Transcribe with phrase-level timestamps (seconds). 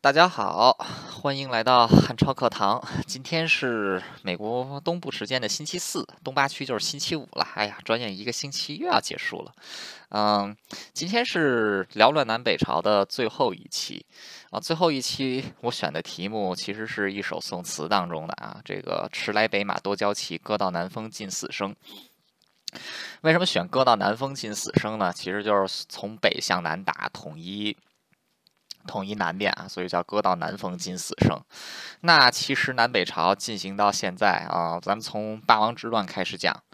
[0.00, 0.72] 大家好，
[1.10, 2.80] 欢迎来到汉超课堂。
[3.04, 7.44] 今天是美国东部时间的星期四，东八区就是星期五了。
[7.56, 9.52] 哎呀，转眼一个星期又要结束了。
[10.10, 10.56] 嗯，
[10.92, 14.06] 今天是缭乱南北朝的最后一期
[14.50, 14.60] 啊。
[14.60, 21.74] 最后一期我选的题目其实是一首宋词当中的啊，这个“迟来北马多娇骑，歌到南风尽死生”。
[23.22, 25.12] 为什么选“歌到南风尽死生”呢？
[25.12, 27.76] 其实就是从北向南打，统一。
[28.88, 31.40] 统一南边啊，所以叫割到南风尽死生。
[32.00, 36.64] 那其实南北朝进行到现在啊，咱们从八王之乱开始讲，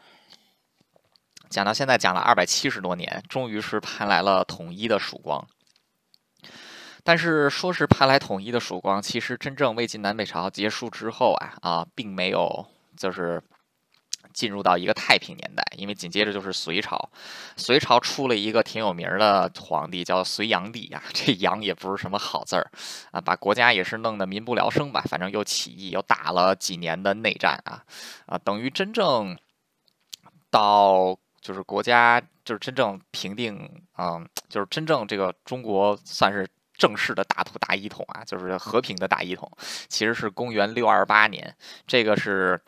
[1.50, 5.46] 讲到现在讲了二百七十多年，终于是盼来了统一的曙光。
[7.02, 13.42] 但是说是盼来统一的曙光，其实真正魏晋南北朝结束之后啊啊，并没有就是。
[14.34, 17.08] 进入到一个太平年代，因为紧接着就是隋朝，
[17.56, 21.00] 隋朝出了一个挺有名的皇帝，叫隋炀帝啊。
[21.12, 22.68] 这炀也不是什么好字儿
[23.12, 25.00] 啊，把国家也是弄得民不聊生吧。
[25.08, 27.84] 反正又起义，又打了几年的内战啊
[28.26, 29.38] 啊，等于真正
[30.50, 36.44] 到就是国家就是真正平定，嗯，就是真正这个中国算是
[36.76, 39.48] 正式的大统大一统啊，就是和平的大一统，
[39.88, 42.60] 其实是公元六二八年，这个是。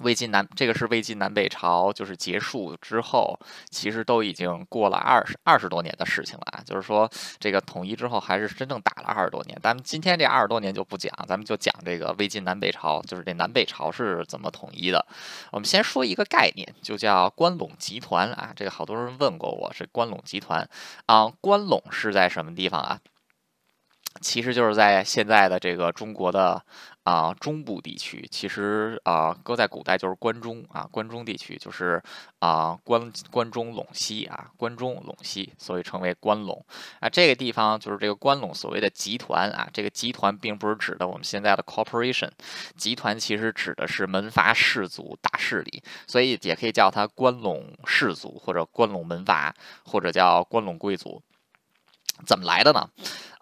[0.00, 3.38] 魏晋南，这个是魏晋南北朝，就是结束之后，
[3.70, 6.62] 其实都已经过了二十二十多年的事情了啊。
[6.64, 9.58] 就是说，这个统一之后，还是真正打了二十多年。
[9.62, 15.04] 咱们今天这二十多年就不讲，咱们就讲这个魏晋南北朝，就是这南北朝是怎么统一的。
[15.52, 18.52] 我们先说一个概念，就叫关陇集团啊。
[18.56, 20.68] 这个好多人问过我，是关陇集团
[21.06, 21.30] 啊。
[21.40, 22.98] 关陇是在什么地方啊？
[24.20, 26.62] 其实就是在现在的这个中国的
[27.04, 32.02] 啊中部地区，其实啊搁在古代就是关中啊，关中地区就是
[32.38, 36.60] 啊关关中陇西啊，关中陇西，所以称为关陇
[37.00, 37.08] 啊。
[37.08, 42.30] 这个地方就是这个关陇所谓的集团啊，这个集团并不是指的我们现在的 corporation，
[42.76, 51.22] 集团其实指的是门阀士族大势力，所以也可以叫它关陇士族或者关陇门阀或者叫关陇贵族。
[52.26, 52.90] 怎么来的呢？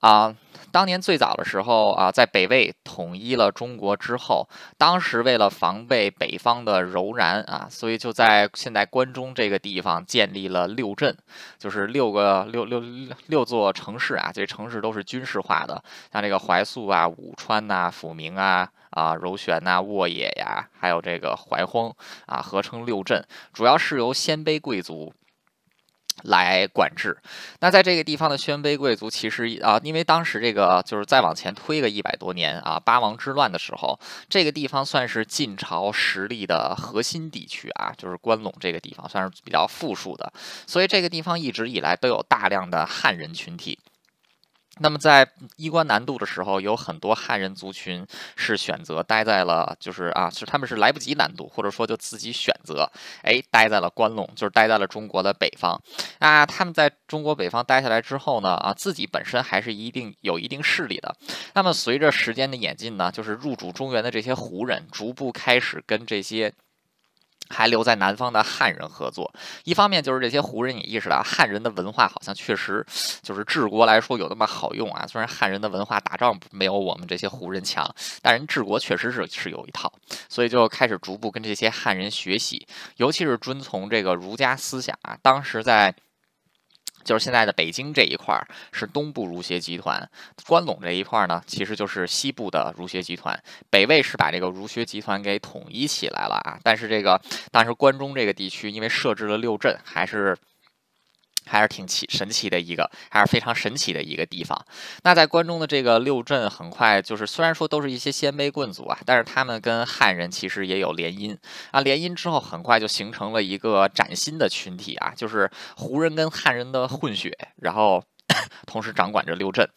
[0.01, 0.37] 啊？
[0.71, 11.17] 当年最早的时候啊，在北魏统一了中国之后，当时为了防备北方的柔然啊，所以就在现在关中这个地方建立了六镇，
[11.59, 12.83] 就是六个六六
[13.27, 21.91] 六座城市啊，这城市都是军事化的，像这个怀素啊、武川呐、抚明啊、啊柔玄呐、沃野呀，还有这个怀荒
[22.27, 25.13] 啊，合称六镇，主要是由鲜卑贵族。
[26.25, 27.17] 来管制，
[27.61, 33.99] 那在这个地方的鲜卑贵族，其实啊，因为当时这个就是再往前推个一百多年啊，八王之乱的时候，
[34.29, 40.33] 这个地方算是晋朝实力的核心地区啊，就是关陇这个地方算是比较富庶的，
[40.67, 43.79] 所以这个地方一直以来都有大量的汉人群体。
[44.81, 48.07] 那么在衣冠南渡的时候，有很多汉人族群
[48.37, 52.91] 是选择待在了，就是啊，是他们是来不及南渡，或者说就自己选择，
[53.23, 55.81] 哎，待在了关陇，就是待在了中国的北方。
[56.19, 61.15] 啊，他们在中国北方待下来之后呢，啊，自己本身还是一定有一定势力的。
[61.55, 66.53] 那么随着时间的演进呢，就是入主中原的这些胡人，逐步开始跟这些。
[67.49, 69.33] 还留在南方的汉人合作，
[69.65, 72.85] 一方面就是这些胡人也意识到汉人的文化好像确实
[73.23, 75.07] 就是治国来说有那么好用啊。
[75.07, 77.89] 虽然汉人的文化打仗没有我们这些胡人强，
[78.23, 79.93] 但人治国确实是是有一套，
[80.29, 82.67] 所以就开始逐步跟这些汉人学习，
[82.97, 85.17] 尤其是遵从这个儒家思想啊。
[85.23, 85.95] 当时在。
[87.05, 90.09] 就是现在的北京这一块儿是东部儒学集团，
[90.47, 93.39] 关陇这一块儿呢，其实就是西部的儒学集团。
[93.71, 97.21] 北魏是把这个儒学集团给统一起来了啊，但是这个
[97.51, 100.37] 当时关中这个地区因为设置了六镇，还是。
[101.49, 104.57] 还是挺奇神奇的一个，还是非常神奇的一个地方。
[105.03, 111.37] 那在关中的这个六镇，很快就是虽然说都是一些鲜卑贵族啊，但是他们跟汉人其实也有联姻
[111.71, 111.81] 啊。
[111.81, 118.05] 联姻之后，很快就形成了一个崭新的群体啊，就是胡人跟汉人的混血，然后
[118.67, 119.69] 同时掌管着六镇。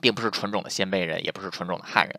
[0.00, 2.14] 并不是纯种的鲜卑人，也不是纯种的汉人。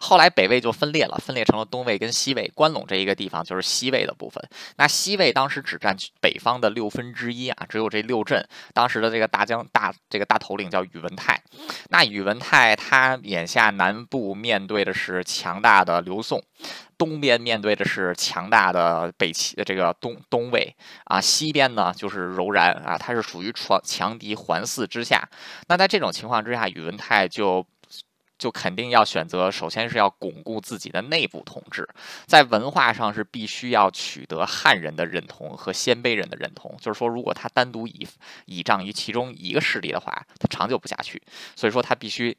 [0.00, 2.50] 后来北魏就分裂了，分裂成了东魏跟西魏。
[2.54, 4.42] 关陇这一个地方就是西魏的部分。
[4.76, 8.46] 那西魏当时只占北方的六分之一啊，只有这六镇。
[8.74, 11.42] 当时的这个大将大这个大头领叫宇文泰。
[11.90, 16.42] 那宇文泰他眼下南部面对的是强大的刘宋。
[16.98, 20.74] 东边面对的是强大的北齐的这个东东魏
[21.04, 25.28] 啊，西边呢就是柔然啊，它是属于强强敌环伺之下。
[25.68, 27.66] 那在这种情况之下，宇文泰就
[28.38, 31.88] 就肯定要选择，首先是要巩固自己的内部统治，
[32.26, 36.76] 在文化上是必须要取得汉人的认同和鲜卑人的认同。
[36.80, 38.06] 就是说，如果他单独倚
[38.46, 41.22] 倚仗于其中一个势力的话，他长久不下去。
[41.54, 42.36] 所以说，他必须。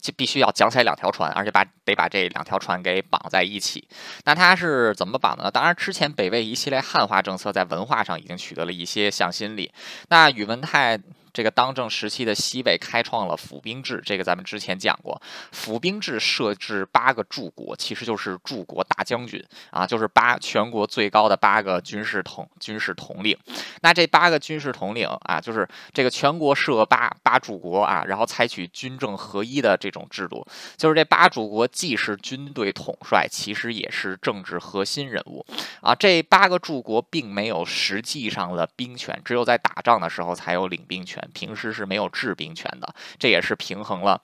[0.00, 3.86] 就必须要讲起来两条船，而且把得把这两条船给绑在一起。
[4.24, 5.50] 那他是怎么绑的呢？
[5.50, 9.70] 当然，之前北魏一系列汉化政策在文化上已经取得了一些向心力。
[10.08, 10.98] 那宇文泰。
[11.32, 15.20] 这个当政时期的西魏开创了府兵制，这个咱们之前讲过。
[15.52, 23.36] 府兵制设置八个柱国，其实就是柱国大将军啊，就是八全国最高的八个军事统军事统领。
[23.82, 30.46] 那这八个军事统领啊，就是这个全国设八八柱国啊，然后采取军政合一的这种制度。
[30.76, 35.44] 就是这八柱国既是军队统帅，其实也是政治核心人物
[35.80, 35.94] 啊。
[35.94, 41.19] 这八个柱国并没有实际上的兵权，只有在打仗的时候才有领兵权。
[41.32, 44.20] 平时是没有制兵权的，这也是平衡了。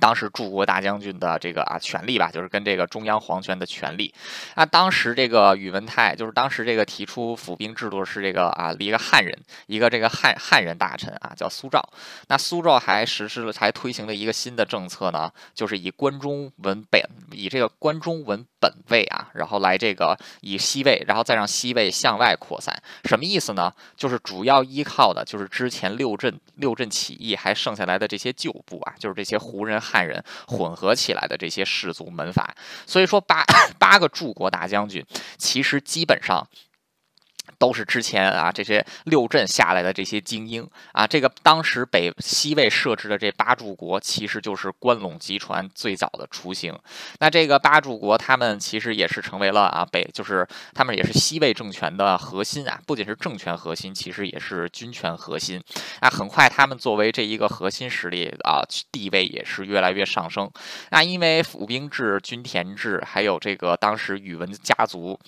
[0.00, 4.14] 当时柱国大将军的这个啊权力吧，就是跟这个中央皇权的权力。
[4.54, 11.82] 那当时这个宇文泰，就是当时这个提出府兵制度是这个啊一个汉人，一个这个汉汉人大臣啊叫苏兆。
[12.28, 17.02] 那苏兆还实施了，还推行了一个新的政策呢，就是以关中文本，
[17.32, 22.78] 以这个关中文本位啊，然后来这个以西魏，然后再让西魏向外扩散。
[23.04, 23.72] 什么意思呢？
[23.96, 29.78] 就是主要依靠的就是之前六镇六镇起义还剩下来的这些旧部啊，就是这些胡人。
[29.80, 32.52] 汉人混合起来的这些氏族门阀，
[32.84, 33.44] 所以说八
[33.78, 35.02] 八个柱国大将军，
[35.36, 36.46] 其实基本上。
[37.58, 46.76] 都是之前啊这些六镇下来的这些精英啊，这个当时北西魏设置的这八柱国，其实就是关陇集团最早的雏形。
[47.18, 55.60] 那这个八柱国，他们其实也是成为了啊北，就是他们也是西魏政权的核心啊，不仅是政权核心，其实也是军权核心。
[56.00, 58.62] 那很快，他们作为这一个核心实力啊，
[58.92, 60.50] 地位也是越来越上升。
[60.90, 65.18] 那因为府兵制、均田制，还有这个当时宇文家族。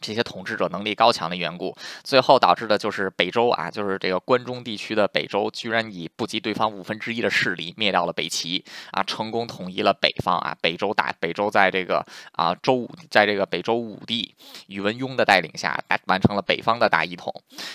[0.00, 10.56] 这些统治者能力高强的缘故，最后导致的就是北周啊，就是这个关中地区的北周，居然以不及对方五分之一的势力灭掉了北齐啊，成功统一了北方啊。
[10.60, 14.34] 北周大北周在这个啊周武，在这个北周武帝
[14.66, 17.32] 宇文邕的带领下，完成了北方的大一统。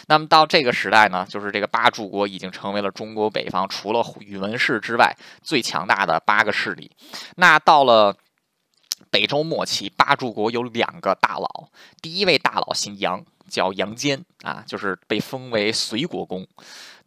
[0.08, 6.92] 那么到这个时代呢，就是这个八柱国已经成为了中国北方除了宇文氏之外最强大的八个势力。
[7.36, 8.16] 那到了。
[9.12, 11.68] 北周末期，八柱国有两个大佬，
[12.02, 16.46] 第一位大佬姓杨，叫杨坚啊，就是被封为隋国公；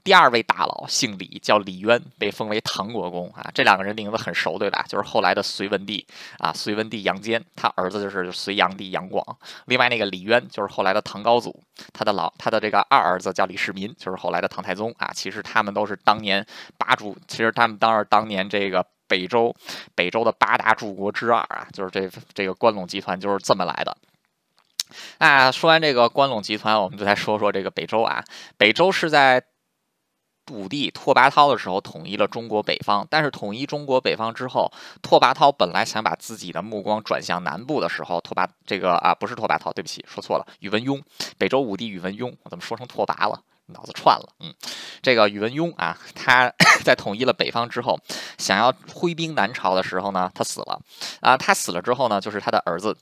[0.04, 3.50] 第二位大佬姓李，叫李渊，被封为唐国公啊。
[3.54, 4.84] 这两个人名字很熟，对吧？
[4.86, 6.06] 就是后来的隋文帝
[6.38, 9.24] 啊，隋文帝杨坚，他儿子就是隋炀帝杨广。
[9.64, 11.58] 另外那个李渊，就是后来的唐高祖，
[11.94, 15.10] 他的老他的这个二儿子叫李世民，就是后来的唐太宗啊。
[15.14, 16.46] 其实他们都是当年
[16.76, 18.84] 八柱，其实他们当是当年这个。
[19.06, 19.54] 北周，
[19.94, 23.96] 北周的八大柱国之二啊，就是这这个关陇集团就是这么来的。
[25.18, 28.22] 那说完这个关陇集团，我们就来说说这个北周啊。
[28.56, 29.42] 北周是在
[30.52, 34.70] 武帝拓跋焘的时候统一了中国北方，但是统一中国北方之后，
[35.00, 41.02] 拓跋焘本来想把自己的目光转向南部的时候，拓跋这个啊不是拓跋焘，对不起，说错了，宇文邕，
[41.38, 43.40] 北周武帝宇文邕，我怎么说成拓跋了？
[43.66, 44.54] 脑子串了，嗯，
[45.02, 46.52] 这个宇文邕啊，他
[46.84, 47.98] 在统一了北方之后，
[48.38, 50.80] 想要挥兵南朝的时候呢，他死了，
[51.20, 52.96] 啊，他死了之后呢，就是他的儿子。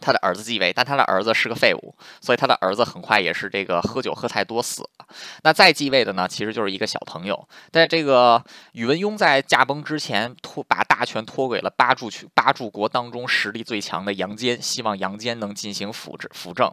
[0.00, 5.06] 他的儿子继位，但他的儿子是个废物，所以他的儿子很快也是这个喝酒喝太多死了。
[5.42, 7.48] 那再继位的呢，其实就是一个小朋友。
[7.70, 16.70] 在这个宇文邕在驾崩之前，托把大权托给了八柱去八柱国当中实力最强的杨坚，希望杨坚能进行辅治辅政。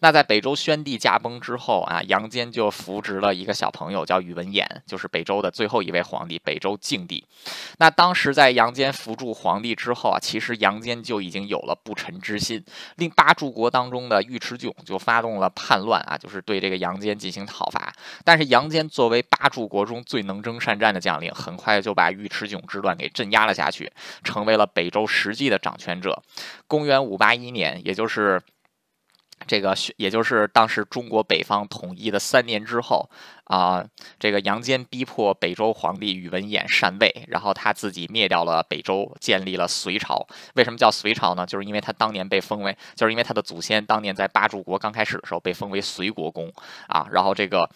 [0.00, 7.24] 那在北周宣帝驾崩之后啊，杨坚就扶植了一个小朋友，叫宇文衍，就是北周的最后一位皇帝，北周静帝。
[7.78, 12.63] 那当时在杨坚扶助皇帝之后啊，其实杨坚就已经有了不臣之心。
[12.96, 17.92] 令八柱国当中的尉迟迥就发动了叛乱啊，就是对这个杨坚进行讨伐。
[18.24, 23.92] 但是杨坚作为八柱国中最能征善战的将领，很快就把尉迟迥之乱给镇压了下去，
[24.22, 26.22] 成为了北周实际的掌权者。
[26.66, 28.42] 公元五八一年，也就是。
[29.46, 33.08] 这个，也就是当时中国北方统一的三年之后
[33.44, 33.84] 啊，
[34.18, 40.26] 这个杨坚逼迫北周皇帝宇文衍禅位，然后他自己灭掉了北周，建立了隋朝。
[40.54, 41.44] 为什么叫隋朝呢？
[41.46, 46.52] 就是因为他当年被封为，就是因为他的祖先当年在八柱国刚开始的时候被封为隋国公
[46.88, 47.68] 啊，然后这个。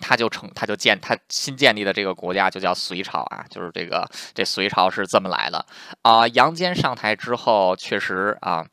[0.00, 5.64] 他就成，他就建他新建立的这个国家就叫隋朝啊，就是这个这隋朝是这么来的
[6.02, 6.26] 啊。
[6.28, 8.64] 杨坚上台之后，确实啊，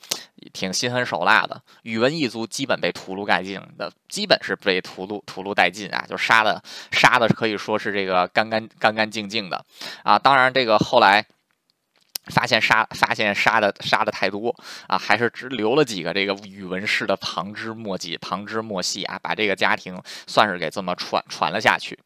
[0.54, 6.62] 挺心狠手辣的，宇文一族基本被屠戮殆尽的，基本是被屠戮屠戮殆尽啊，就杀的
[6.92, 9.66] 杀的可以说是这个干干干干净净的
[10.04, 10.20] 啊。
[10.20, 11.26] 当然，这个后来。
[12.32, 14.56] 发现杀发现杀的杀的太多
[14.88, 22.00] 啊，还是只留了几个这个宇文氏的旁枝末节旁枝末系啊，把这个家庭算是给这么传传了下去。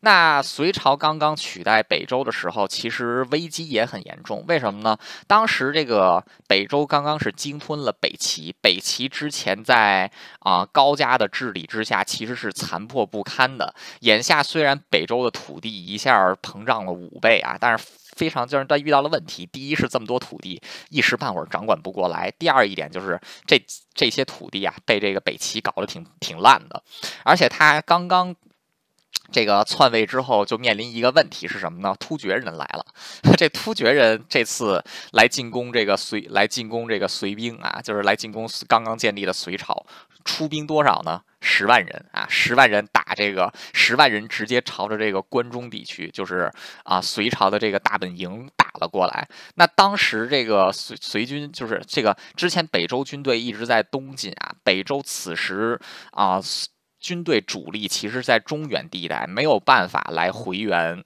[0.00, 4.44] 那隋朝刚刚取代北周的时候，其实危机也很严重。
[4.48, 4.98] 为什么呢？
[5.26, 10.10] 当时这个北周刚刚是鲸吞了北齐，北齐之前在
[10.40, 13.72] 啊高家的治理之下，其实是残破不堪的。
[14.00, 17.84] 眼下虽然北周的土地一下膨胀了五倍啊，但是。
[18.20, 20.60] 非常就是他遇到了问题，第一是这么多土地
[20.90, 23.58] 一时半会儿掌管不过来，第二一点就是这
[23.94, 26.82] 这些土地啊被这个北齐搞得挺挺烂的，
[27.24, 28.36] 而且他刚刚
[29.32, 31.94] 这个篡位之后就面临一个问题是什么呢？
[32.00, 32.84] 突厥人来了，
[33.38, 39.86] 这突厥人这次来进攻这个隋来进攻这个隋兵啊，就是来进攻刚刚建立的隋朝，
[40.24, 41.22] 出兵多少呢？
[41.42, 46.52] 十万人啊，十万人打这个，十万人直接朝着这个关中地区，就是
[46.82, 49.26] 啊隋朝的这个大本营打了过来。
[49.54, 56.38] 那当时这个隋隋军就是这个之前北周军队一直在东进啊，北周此时啊
[57.00, 61.02] 军队主力其实在中原地带，没有办法来回援。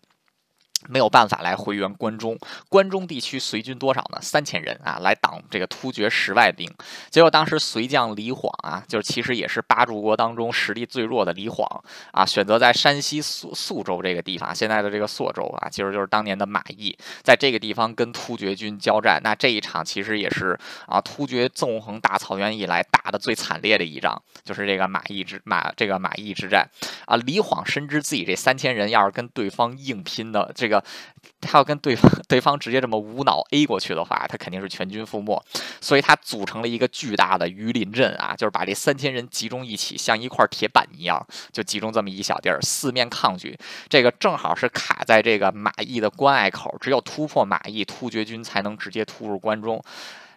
[0.88, 2.38] 没有办法来回援关中，
[2.68, 4.18] 关中地区随军多少呢？
[4.20, 6.70] 三千人啊，来挡这个突厥十万兵。
[7.10, 11.66] 结果当时隋将李晃啊，就是其实也是八柱国当中实力最弱的李晃
[12.12, 19.20] 啊，选择在山西宿宿州这个地方，现在的这个朔州啊，其实就是当年的马邑，在这个地方跟突厥军交战。
[19.22, 26.68] 那这一场其实也是啊，突厥纵横大草原以来打的最惨烈的一仗，就是这个马邑之马这个马邑之战
[27.06, 27.16] 啊。
[27.16, 30.73] 李晃深知自己这三千人要是跟对方硬拼的这个。
[31.40, 35.42] 他要跟对方对方直接这么无脑 A 过去的话，他肯定是全军覆没。
[35.80, 43.58] 所以他组成了一个巨大的鱼鳞阵啊，就是把这三千人集中一起，像一块铁板一样，就集中这么一小地儿，四面抗拒。
[43.88, 49.82] 这个正好是卡在这个马邑的关隘口，只有突破马邑，突厥军才能直接突入关中。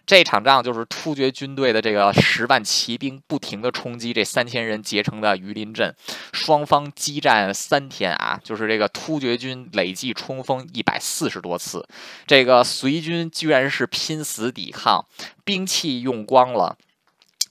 [0.08, 5.94] 这场仗就是突厥军队的这个十万骑兵不停的冲击这三千人结成的鱼鳞阵，
[6.32, 11.86] 双方激战三天啊，就是这个突厥军累计冲锋一百四十多次，
[12.26, 15.04] 这个隋军居然是拼死抵抗，
[15.44, 16.78] 兵器用光了。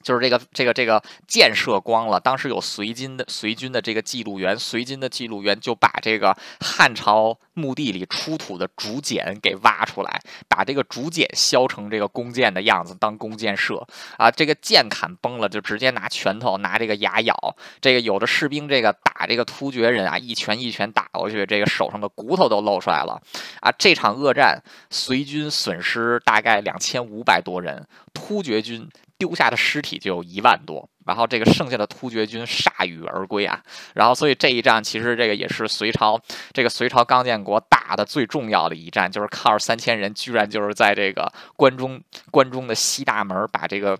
[0.01, 13.85] 就是这个这个这个箭射光了，当时有隋军的隋军的这个记录员，隋军的记录员就把这个汉朝墓地里出土的竹简给挖出来，把这个竹简削成这个弓箭的样子当弓箭射。
[14.17, 17.35] 啊，这个箭砍崩了就直接拿拳头拿这个牙咬，
[17.81, 23.19] 这个有的士兵这个打这个突厥人啊，一拳一拳打过去，这个手上的骨头都露出来了。
[23.61, 24.61] 啊，这场恶战
[24.91, 28.87] 隋军损失大概两千五百多人，突厥军。
[29.19, 33.59] 丢下的尸体就有一万多，然后这个剩下的突厥军铩羽而归啊，
[33.95, 36.21] 然后所以这一战其实这个也是隋朝
[36.53, 43.97] 这个隋朝刚建国打的最重要的一战，就是靠着三千人，居然就是在这个关中关中的西大门把这个。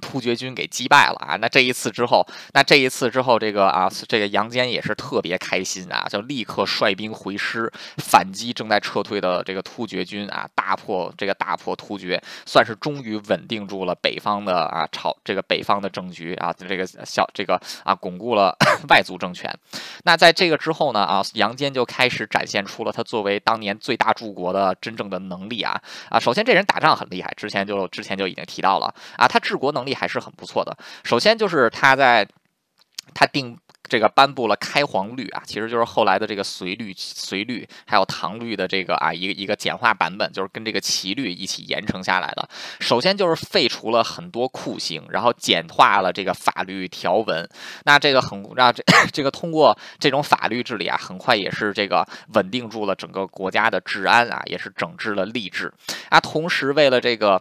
[0.00, 1.36] 突厥军给击败了啊！
[1.36, 18.54] 那这一次之后，那这一次之后，这个啊，这个杨坚也是特别开心啊，就立刻率兵回师反击正在撤退的这个突厥军啊，大破这个大破突厥，算是终于稳定住了北方的啊朝这个北方的政局啊，这个小这个啊巩固了
[18.90, 19.50] 外族政权。
[20.04, 26.20] 那在这个之后呢啊，杨坚就开始展现出了他作为当年最大柱国的真正的能力啊啊！
[26.20, 29.85] 首先这人打仗很厉害，之前就之前就已经提到了啊，他治国能。
[29.86, 30.76] 力还是很不错的。
[31.04, 32.28] 首先就是他在，
[33.14, 33.56] 他定
[33.88, 42.48] 这个颁布了开皇律啊，其实就是后来的这个隋律、隋律还有唐律的这个啊一个一个简化版本，就是跟这个齐律一起严惩下来的。
[42.80, 47.48] 首先就是废除了很多酷刑，然后简化了这个法律条文。
[47.84, 55.72] 那这个很让这 这个通过这种法律治理啊，很快也是这个稳定住了整个国家的治安啊，也是整治了吏治
[56.08, 56.18] 啊。
[56.18, 57.40] 同时为了这个。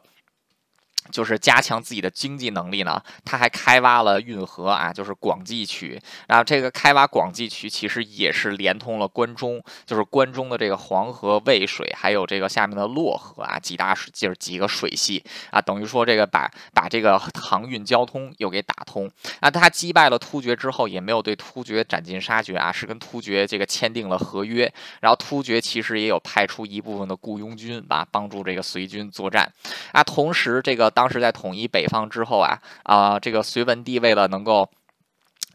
[1.12, 6.02] 就是加强自己的经济能力呢，他还开挖了运河啊，就是广济渠。
[6.28, 19.10] 然后这个开挖广济渠，其实也是连通了关中，就是关中的这个黄河、渭水，还有这个下面的洛河啊，几大水就是几个水系啊，等于说这个把把这个航运交通又给打通。
[19.42, 24.72] 那他击败了突厥之后，也没有对突厥斩尽杀绝啊，是跟突厥这个签订了合约。
[25.02, 29.52] 然后突厥其实也有派出一部分的雇佣军啊，帮助这个隋军作战
[29.92, 30.04] 啊。
[30.04, 30.95] 同时这个。
[30.96, 34.68] 当时在统一北方之后啊啊，这个隋文帝为了能够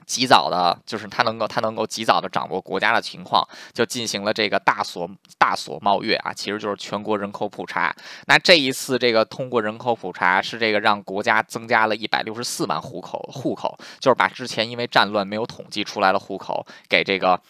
[0.07, 7.95] 及早的，就是他能够他能够及早的掌握国家的情况，就进行了这个大所大所冒月啊，其实就是全国人口普查。
[8.27, 17.41] 那这一次这个通过人口普查，是这个让国家增加了一百六十四万户口户口，就是把之前因为战乱没有统计出来的户口给这个。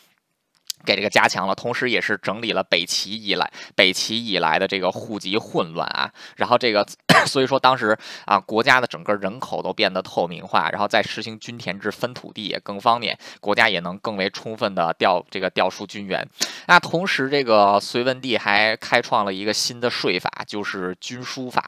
[0.85, 6.87] 给这个加强了，同时也是整理了北齐以来北齐以来的这个户籍混乱啊，然后这个
[7.27, 16.27] 所以说当时啊国家的整个人口都变得透明化，然后再实行均田制分土地也更方便，国家也能更为充分的调这个调出军员。
[16.67, 21.63] 那同时这个隋文帝还开创了一个新的税法，就是军书法。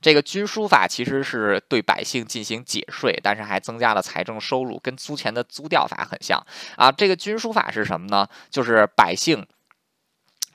[0.00, 6.44] 这个军书法其实是对百姓进行解税，但是还增加了财政收入，跟租钱的租调法很像
[6.76, 6.90] 啊。
[6.90, 8.26] 这个军书法是什么呢？
[8.50, 9.46] 就是百姓，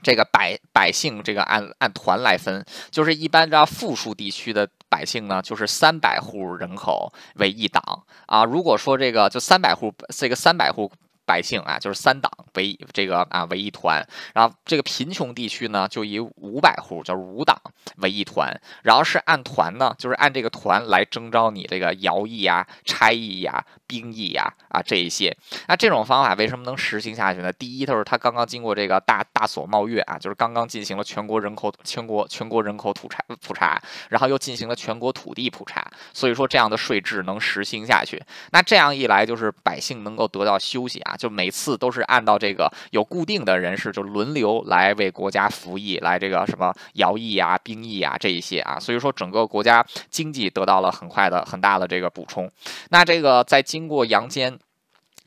[0.02, 8.44] 这个百百姓，这个按按团来分，就是一般这富庶地区的百姓呢，就是三百户人口为一党啊。
[8.44, 10.92] 如果说这个就三百户，这个三百户。
[11.26, 17.58] 百姓啊，就是三党为这个啊为一团，然后这个贫穷地区呢，就以五百户就是五党
[18.00, 25.36] 为一团，然后是按团呢，就是按这个团来征召你这个徭役呀、差役呀、兵役呀啊这一些。
[25.68, 27.54] 那这种方法为什么能实行下去呢？
[27.54, 38.20] 第一，就是它刚刚经过这个大大所贸月啊，就是刚刚进行了全国人口全国全国人口普查普查，然后又进行了全国土地普查，所以说这样的税制能实行下去。
[38.52, 41.16] 那这样一来，就是百姓能够得到休息啊。
[41.16, 52.50] 就每次都是按照这个有固定的人士，就轮流来为国家服役，来这个什么徭役啊、兵役啊这一些啊，所以说整个国家经济得到了很快的、很大的这个补充。
[52.90, 54.58] 那这个在经通过阳间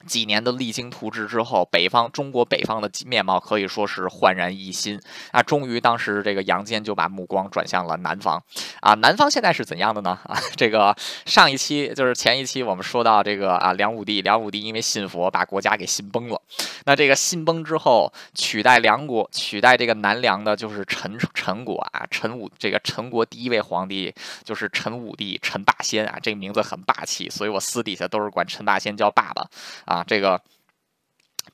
[0.07, 5.01] 几年的励精图治之后，北方中国北方的面貌可以说是焕然一新
[5.33, 5.43] 啊！
[5.43, 8.43] 终于，当时这个杨坚就把目光转向了南方
[8.81, 8.95] 啊！
[8.95, 10.19] 南方现在是怎样的呢？
[10.25, 10.97] 啊，这个
[11.27, 16.41] 上一期就是前一期我们说到这个啊，梁武帝，梁武帝因为信佛，把国家给信崩了。
[16.85, 29.47] 那这个信崩之后，取代梁国，取代这个南梁的就是陈陈国啊，陈武这个陈国第一位皇帝就是陈武帝陈霸先啊，这个名字很霸气，所以我私底下都是管陈霸先叫爸爸
[29.85, 29.96] 啊。
[29.97, 30.43] 啊，这个。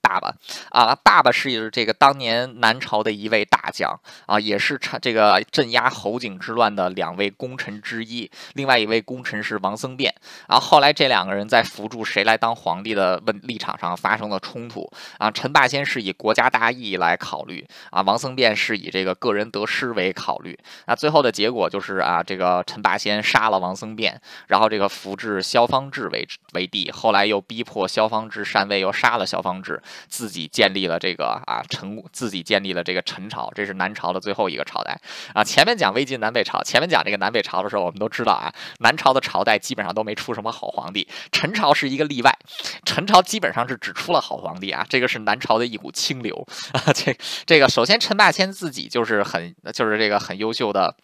[0.02, 0.34] 爸爸
[0.70, 8.30] 啊，爸爸是这个当年南朝的一位大将啊，也是这个镇压侯景之乱的两位功臣之一。
[8.54, 10.12] 另外一位功臣是王僧辩。
[10.48, 15.30] 然后来这两个人在扶助谁来当皇帝的问立场上发生了冲突啊。
[15.30, 20.58] 陈霸先是以国家大义来考虑啊，王僧辩是以这个个人得失为考虑。
[20.86, 26.90] 那最后的结果就是啊，这个陈霸先杀了王僧辩，然后这个扶植萧方智为为帝。
[26.90, 29.80] 后来又逼迫萧方智禅位，又杀了萧方智。
[30.08, 34.98] 自己建立了这个啊陈，自己建立了这个陈朝，这是南朝的最后一个朝代
[35.34, 35.42] 啊。
[35.42, 42.36] 前面讲魏晋南北朝，前面讲这个南北朝的时候，我们都知道啊，南朝的朝代基本上都没出什么好皇帝，陈朝是一个例外，
[42.84, 46.92] 陈朝基本上是只出了好皇帝啊，这个是南朝的一股清流啊。
[46.94, 50.96] 这这个首先陈霸先自己就是很就是这个很优秀的。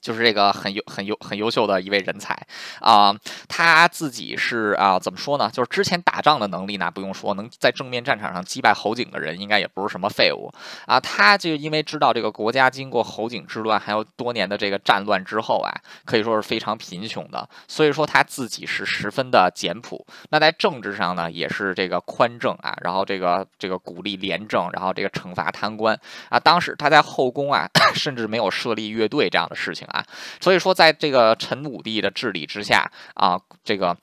[0.00, 2.34] 就是这个很优很优很优秀的一位人才
[2.80, 3.14] 啊，
[3.48, 5.50] 他自己是啊，怎么说呢？
[5.52, 10.52] 就是之前打仗的能力那不用说，能在正面战场上击败侯景的人，应该也不是什么废物
[10.86, 11.00] 啊。
[11.00, 15.72] 他就因为知道这个国家经过侯景之乱，还有多年的这个战乱之后啊，
[16.04, 20.06] 可以说是非常贫穷的，所以说他自己是十分的简朴。
[20.30, 26.38] 那在政治上呢，也是这个宽政啊，然后这个这个鼓励廉政，然后这个惩罚贪官啊。
[26.38, 29.87] 当时他在后宫啊， 甚至没有设立乐队这样的事情。
[29.88, 30.04] 啊，
[30.40, 33.96] 所以说，在这个陈武帝的治理之下啊，这个。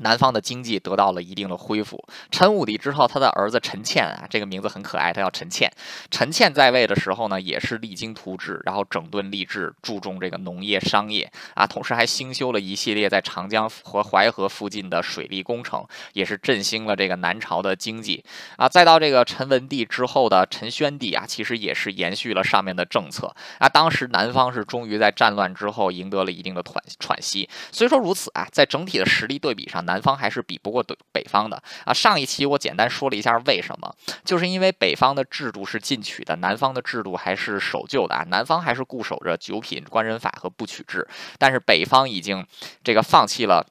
[0.00, 2.02] 南方的经济得到了一定的恢复。
[2.30, 5.70] 陈武帝之后，他的儿子陈倩啊，这个名字很可爱，他叫陈倩。
[6.10, 18.24] 陈倩在位的时候呢，也是励精图治，然后整顿吏治，注重这个农业商业啊，同时还兴修了一系列在长江和淮河附近的水利工程，也是振兴了这个南朝的经济
[18.56, 18.68] 啊。
[18.68, 23.68] 再到这个陈文帝之后的陈宣帝啊，其实也是延续了上面的政策啊。
[23.68, 27.48] 当时南方是终于在战乱之后赢得了一定的喘喘息。
[27.72, 31.92] 虽说如此啊，在整体的实力对比上，南方还是比不过北北方的啊！
[31.94, 38.22] 上一期我简单说了一下为什么，就是因为北方的制度是进取的，南方的制度还是守旧的啊！
[38.28, 42.46] 南方还是固守着九品官人法和不取制，但是北方已经
[42.84, 43.66] 这个放弃了。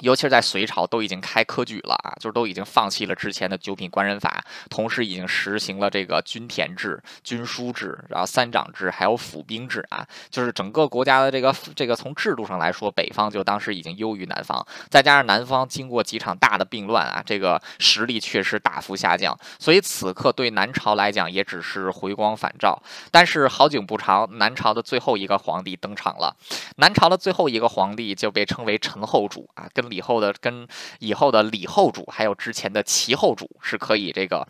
[0.00, 14.66] 尤其是在隋朝都已经开科举了啊，就是都已经放弃了之前的九品官人法，同时已经实行了这个均田制、均书制，然后三长制，还有府兵制啊，就是整个国家的这个这个从制度上来说，北方就当时已经优于南方。
[14.90, 22.82] 再加上南方经过几场大的病乱啊，这个实力确实大幅下降，所以此刻对南朝来讲也只是回光返照。
[23.12, 26.36] 但是好景不长，南朝的最后一个皇帝登场了，
[26.76, 30.66] 南朝的最后一个皇帝就被称为陈后主啊，跟李后的跟
[30.98, 34.46] 以后的李后主，还有之前的齐后主是可以这个。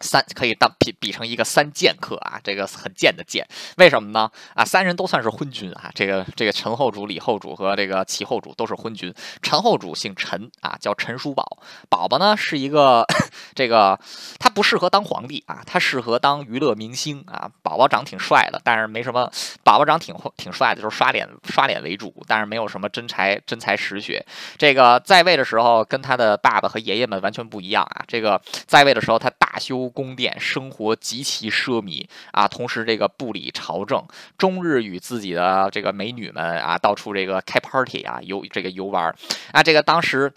[0.00, 3.46] 三可以当比比成一个三剑客啊，这个很贱的剑，
[3.78, 4.30] 为什么呢？
[4.54, 9.12] 啊，三人都算是昏君啊，这个这个陈后主、李后主和这个齐后主都是昏君。
[9.42, 13.06] 陈后主姓陈啊，叫陈叔宝，宝宝呢是一个
[13.54, 13.98] 这个
[14.38, 17.50] 他不适合当皇帝啊，他适合当娱乐明星啊。
[17.62, 19.30] 宝宝长挺帅的，但是没什么，
[19.64, 24.24] 宝宝长挺挺帅的，就是刷脸刷脸为主，但是没有什么真才真才实学。
[24.56, 28.04] 这个在位的时候跟他的爸爸和爷爷们完全不一样啊。
[28.06, 39.14] 这个在位的时候他大修宫殿，生活极其奢靡啊，同时这个不理朝政，终日与自己的这个美女们啊到处这个开 party 啊游这个游玩
[39.52, 39.62] 啊。
[39.62, 40.32] 这个当时。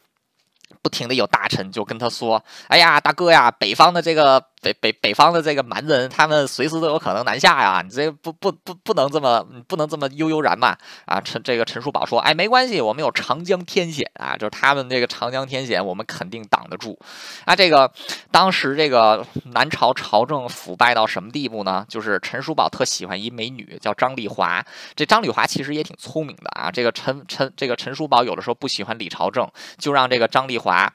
[0.82, 7.82] 不停的有大臣就跟他说：“哎呀，大哥呀，北方的这个。”北北北方的这个蛮人，他们随时都有可能南下呀！
[7.82, 10.76] 你这不不不不能这么不能这么悠悠然嘛！
[11.06, 17.00] 啊，陈这个陈叔宝说，哎，没关系，我们有长江天险啊，就是他们这个长江天险，我们肯定挡得住。
[17.46, 17.90] 啊，这个
[18.32, 21.86] 当时这个南朝朝政腐败到什么地步呢？
[21.88, 26.70] 就是陈叔宝特喜欢一美女叫张丽华，这张丽华其实也挺聪明的啊。
[26.70, 30.94] 这个陈陈这个陈叔宝有的时候不喜欢李朝政，就让这个张丽华。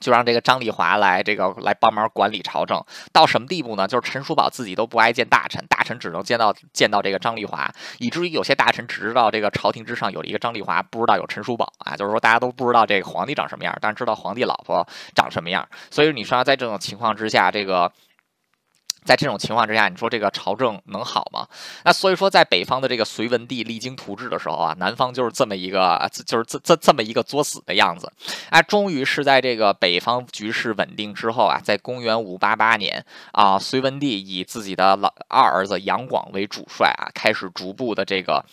[0.00, 2.82] 就让这个张丽华来这个来帮忙管理朝政，
[3.12, 3.86] 到什么地步呢？
[3.86, 11.96] 就是陈叔宝自己都不爱见大臣，大臣只能见到见到这个张丽华，以至于有些大臣只知道这个朝廷之上有一个张丽华，不知道有陈叔宝啊。
[11.96, 15.66] 就是说大家都不知道这个皇帝长什么样，但是知道皇帝老婆长什么样。
[15.90, 17.92] 所以你说在这种情况之下，这个。
[19.06, 21.46] 在这种情况之下，你说这个朝政能好吗？
[21.84, 28.12] 那所以说，在北方的这个隋文帝励精图治的时候啊，南方就是这么一个，就是这这这么一个作死的样子。
[28.50, 38.44] 啊，终于是在这个北方局势稳定之后啊，在公元五八八年啊，隋文帝以自己的老二儿子杨广为主帅啊，开始逐步的这个。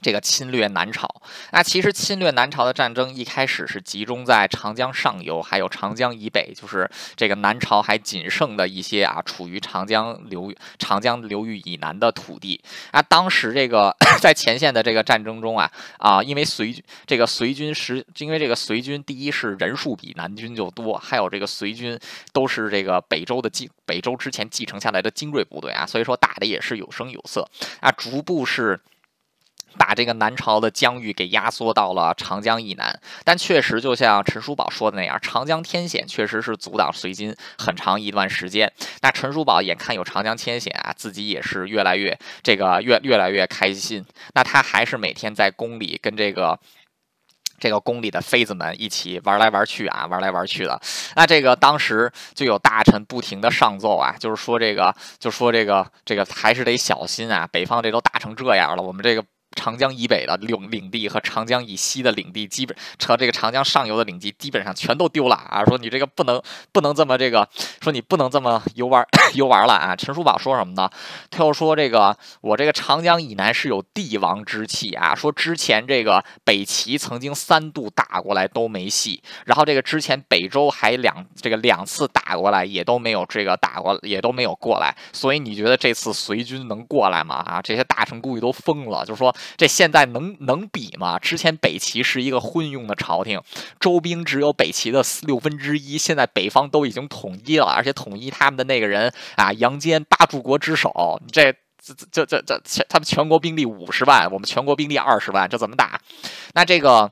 [0.00, 1.08] 这个侵略南朝，
[1.52, 12.60] 那其实侵略南朝的战争一开始是集中在长江上游，还有长江以北，就是这个南朝还仅剩的一些啊，处于长江流域、长江流域以南的土地。
[12.90, 16.74] 啊，当时这个 在前线的这个战争中啊，啊，因为隋
[17.06, 21.98] 这个隋军是，因为这个隋军第一是人数比南军就多，还有这个隋军
[22.32, 27.46] 都是这个北周的精北周之前继承下来的精锐部队啊，所以说打的也是有声有色
[27.80, 28.80] 啊，逐步是。
[29.78, 38.70] 把这个南朝的疆域给压缩到了长江以南，但确实就像陈叔宝说的那样，长江天险确实是阻挡隋军很长一段时间。
[39.02, 44.04] 那陈叔宝眼看有长江天险啊，自己也是越来越这个越越来越开心。
[44.34, 46.58] 那他还是每天在宫里跟这个
[47.58, 50.80] 这个宫里的妃子们一起玩来玩去啊，玩来玩去的。
[51.16, 59.24] 那这个当时就有大臣不停的上奏啊，就是说这个就说这个这个还是得小心啊，北方这都打成这样了，我们这个。
[59.56, 65.64] 长江以北的领领地和长江以西的领地，基本和这个长江上游的领地基本上全都丢了啊！
[65.64, 66.40] 说你这个不能
[66.72, 67.46] 不能这么这个，
[67.80, 69.96] 说你不能这么游玩 游玩了啊！
[69.96, 70.88] 陈叔宝说什么呢？
[71.30, 75.14] 他又说这个我这个长江以南是有帝王之气啊！
[75.14, 87.36] 说之前这个北齐曾经三度打过来都没戏，然后这个之前北周还两这个两次打过来也都没有这个打过也都没有过来，所以你觉得这次隋军能过来吗？
[87.36, 87.60] 啊！
[87.60, 89.34] 这些大臣估计都疯了，就是说。
[89.56, 91.18] 这现在能能比吗？
[91.18, 93.40] 之前北齐是一个昏庸的朝廷，
[93.78, 106.00] 周兵只有北齐的六分之一，现在北方都已经统一了，而且统一他们的那个人啊，杨坚八柱国之首，这这这这这他们全国兵力五十万，我们全国兵力二十万，这怎么打？
[106.54, 107.10] 那这个，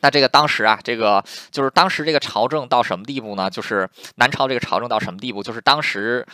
[0.00, 3.50] 那这个当时啊，这个就是当时这个朝政到什么地步呢？
[3.50, 5.42] 就是南朝这个朝政到什么地步？
[5.42, 6.26] 就是当时。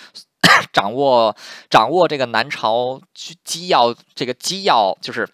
[0.72, 1.36] 掌握
[1.70, 5.28] 掌握这个南朝机要，这个机要就是。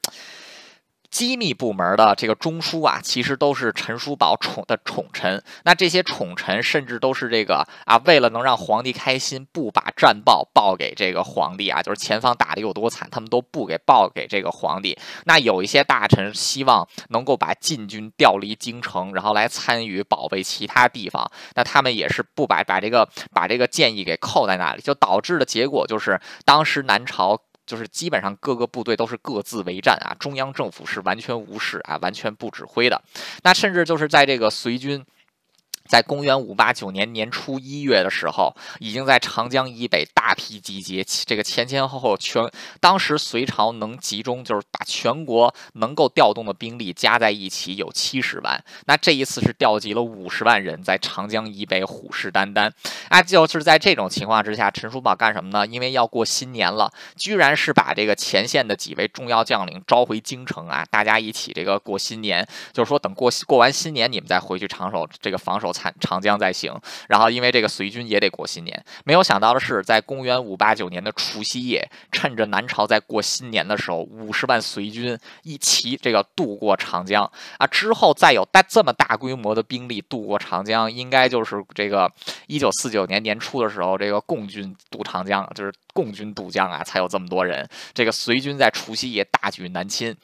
[1.14, 5.40] 机密部门的这个中枢啊，其实都是陈叔宝宠的宠臣。
[5.62, 14.98] 那这些宠臣甚至都是这个啊，为了能让皇帝开心，不把战报报给这个皇帝啊，就是前方打的有多惨，他们都不给报给这个皇帝。
[15.24, 27.40] 那有一些大臣希望能够把禁军调离京城，然后来参与保卫其他地方，那他们也是不把把这个把这个建议给扣在那里，就导致的结果就是当时南朝。
[27.66, 33.02] 就是基本上各个部队都是各自为战啊，中央政府是完全无视啊，完全不指挥的。
[33.42, 35.04] 那甚至就是在这个随军。
[35.88, 42.42] 在公元五八九年年初一月的时候，已经在长江以北大批集结，这个前前后后全，
[42.80, 48.64] 当时隋朝能集中，就是把全国能够调动的兵力加在一起有七十万。
[48.86, 52.72] 那这一次是调集了五十万人在长江以北虎视眈眈。
[53.10, 55.66] 啊，就是在这种情况之下，陈叔宝干什么呢？
[55.66, 65.73] 因为要过新年了，居然是把这个前线的几位重要将领召回京城啊，大家一起这个过新年，就是说等过过完新年，你们再回去长守这个防守。
[65.74, 66.72] 长长江在行。
[67.08, 77.66] 然后因为这个隋军也得过新年，没有想到的是，在公元五八九年的除夕夜，趁着南朝在过新年的时候，五十万隋军一齐这个渡过长江啊。
[77.66, 82.10] 之后再有大这么大规模的兵力渡过长江，应该就是这个
[82.46, 87.68] 一九四九年年初的时候，这个共军渡长江，就是共军渡江啊，才有这么多人。
[87.92, 90.16] 这个隋军在除夕夜大举南侵。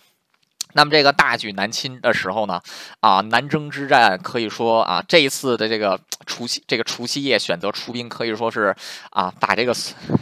[0.73, 2.61] 那么这个大举南侵的时候呢，
[3.01, 8.75] 啊，南征之战可以说啊，这一次的这个除夕这个除夕夜选择出兵，可以说是
[9.11, 9.75] 啊，把这个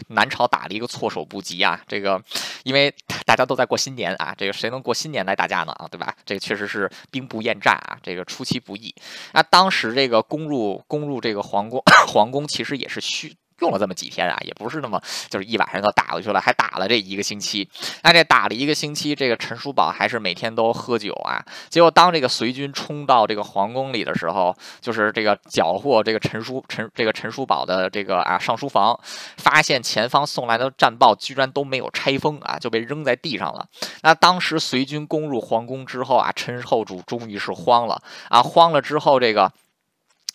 [0.09, 1.81] 南朝打了一个措手不及啊。
[1.87, 2.23] 这个
[2.65, 6.15] 因为大家都在过新年啊，这个谁能过新年来打架呢啊，对吧？
[6.25, 8.95] 这个确实是兵不厌诈啊，这个出其不意。
[9.33, 13.35] 那当时这个攻入攻入这个皇宫 皇宫，其实也是虚。
[13.61, 17.69] 用了这么几天啊，也不是那么就是一晚上就打过去了，还打了这一个星期。
[18.03, 21.45] 那这打了一个星期，这个陈叔宝还是每天都喝酒啊。
[21.69, 28.99] 结果当这个隋军冲到这个皇宫里的时候，就是这个缴获这个陈叔陈这个陈叔宝的这个啊上书房，
[29.37, 33.67] 发现前方送来的战报居然都没有拆封啊，就被扔在地上了。
[34.03, 39.53] 那当时隋军攻入皇宫之后啊，陈后主终于是慌了啊，慌了之后这个。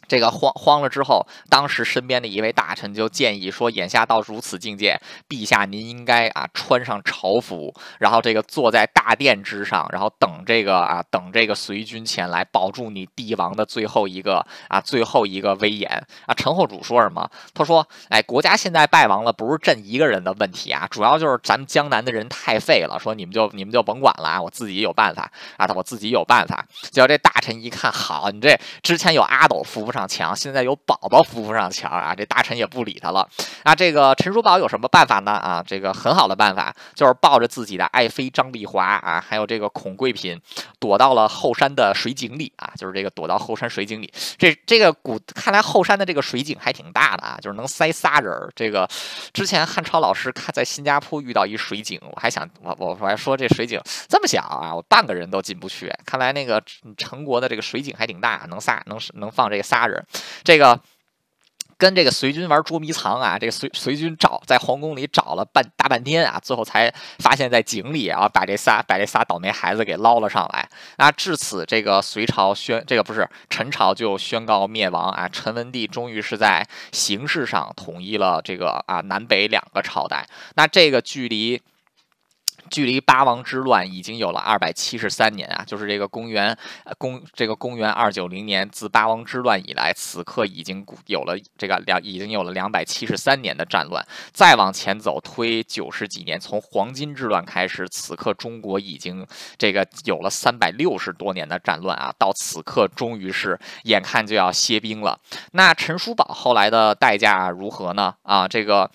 [0.07, 15.89] 这个慌慌了之后，当时身边的一位大臣就建议说：“眼下到如此境界，陛下您应该啊穿上朝服，然后这个坐在大殿之上，然后等这个啊等这个随军前来，保住你帝王的最后一个啊最后一个威严
[16.25, 17.29] 啊。”陈后主说什么？
[17.53, 22.99] 他说：“哎，国家现在败亡了，不是朕一个人的问题啊，主要就是咱们江南的人太废了。
[22.99, 30.07] 说你们就你们就甭管了啊，我自己有办法啊，我自己有办法。”结果这大臣一看，好，你这之前有阿斗扶不上。
[30.13, 32.13] 墙现在有宝宝扶不上墙啊！
[32.13, 33.27] 这大臣也不理他了
[33.63, 33.73] 啊！
[33.73, 35.31] 这个陈叔宝有什么办法呢？
[35.31, 40.39] 啊，这个很好的办法就是抱着自己的爱妃张丽华啊，还有这个孔贵嫔，
[40.77, 44.13] 躲到了后山的水井里啊，就是这个躲到后山水井里。
[44.37, 48.31] 这这个古看来后山的这个水井还挺大的啊，就是能塞仨人。
[48.55, 48.87] 这个
[49.31, 55.89] 之前汉超老师看在新加坡遇到一水井，我还想我我我还说这水井这么小啊，我半个人都进不去。
[56.05, 56.61] 看来那个
[56.97, 60.05] 成国的这个水井还挺大，能仨能能放这个仨人。
[60.43, 60.79] 这个
[61.77, 70.69] 跟这个隋军玩捉迷藏啊，这个隋隋军找在皇宫里找了半大半天啊，最后才发现在井里啊，把这仨把这仨倒霉孩子给捞了上来。
[70.97, 75.27] 那至此，这个隋朝宣这个不是陈朝就宣告灭亡啊。
[75.27, 80.25] 陈文帝终于是在形式上统一了这个啊南北两个朝代。
[80.55, 81.61] 那这个距离。
[82.73, 86.57] 距离八王之乱已经有了二百七十三年啊，就是这个公元
[86.97, 94.03] 公这个公元二九零年，自八王之乱以来，此刻已经有了这个两已经有了两百七十三年的战乱。
[94.31, 99.23] 再往前走推九十几年，从黄巾之乱开始，此刻中国已经
[99.55, 105.19] 这个有了三百六十多年的战乱啊，到此刻终于是眼看就要歇兵了。
[105.51, 108.15] 那陈叔宝后来的代价如何呢？
[108.23, 108.89] 啊，这个。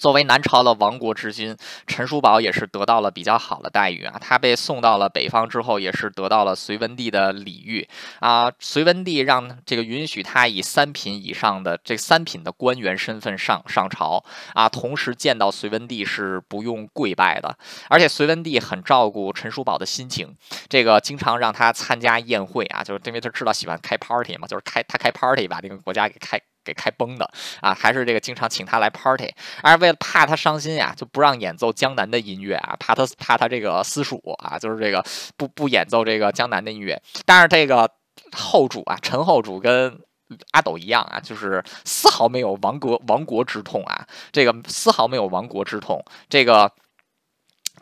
[0.00, 1.54] 作为南朝的亡国之君，
[1.86, 4.16] 陈叔宝也是得到了比较好的待遇啊。
[4.18, 7.86] 他被送到了北方之后，也是得到了隋文帝的礼遇
[8.20, 8.50] 啊。
[8.58, 17.54] 隋文帝让这个允许他以三品以上的这三品的官员身份上上朝啊，同时见到隋文帝是不用跪拜的。
[17.90, 20.34] 而且隋文帝很照顾陈叔宝的心情，
[20.70, 26.40] 这个经常让他参加宴会啊，就是因为他知道喜欢开 party 嘛，就是开他开 party 把这个国家给开。
[26.64, 35.04] 给开崩的啊，还是这个经常请他来 party，而为了怕他伤心呀，就不让演奏江南的音乐啊，怕他怕他这个私属啊，就是这个
[35.36, 37.00] 不不演奏这个江南的音乐。
[37.24, 37.90] 但是这个
[38.32, 40.00] 后主啊，陈后主跟
[40.52, 46.70] 阿斗一样啊，就是丝毫没有亡国亡国之痛啊，这个丝毫没有亡国之痛，这个。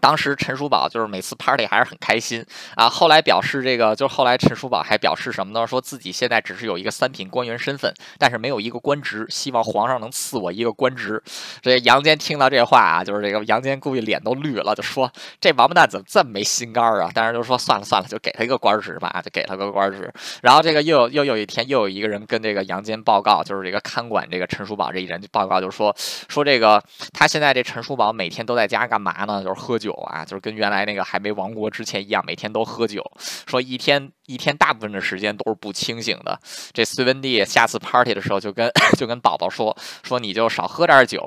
[0.01, 2.89] 当时陈叔宝就是每次 party 还是很开心啊。
[2.89, 5.67] 后来表示这个，就是后来陈叔宝还表示什么呢？
[5.67, 11.23] 说自己现在只是有一个三品官员身份，但是没有一个官职，希望皇上能赐我一个官职。
[11.61, 17.11] 这杨坚听到这话啊，就是这个杨坚估计脸都绿了，就说这王八蛋怎么这么没心肝啊？
[17.15, 20.13] 但是就说算了算了，就给他一个官职吧，就给他个官职。
[20.43, 25.95] 然后这个又又有一天又有一个人跟这个杨坚报告，就是这个看管这个陈叔宝这一人就报告，就是说
[26.29, 26.83] 说这个
[27.13, 29.43] 他现在这陈叔宝每天都在家干嘛呢？
[29.43, 29.88] 就是喝酒。
[29.89, 33.03] 酒啊，就是跟原来那个还没亡国之前一样，每天都喝酒，
[33.47, 36.39] 说一天一天大部分的时间都是不清醒的。
[36.75, 41.27] 这隋文帝下次 party 的时候，就跟 就跟宝宝说说你就少喝点酒。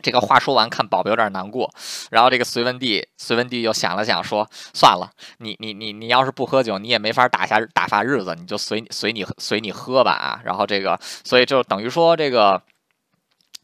[0.00, 1.70] 这个话说完，看宝宝有点难过，
[2.10, 10.40] 然后这个隋文帝隋文帝又想了想，说算了，你你你你要是不喝酒，你也没法打下打发日子，你就随随你随你喝吧啊。
[10.42, 12.62] 然后这个，所以就等于说这个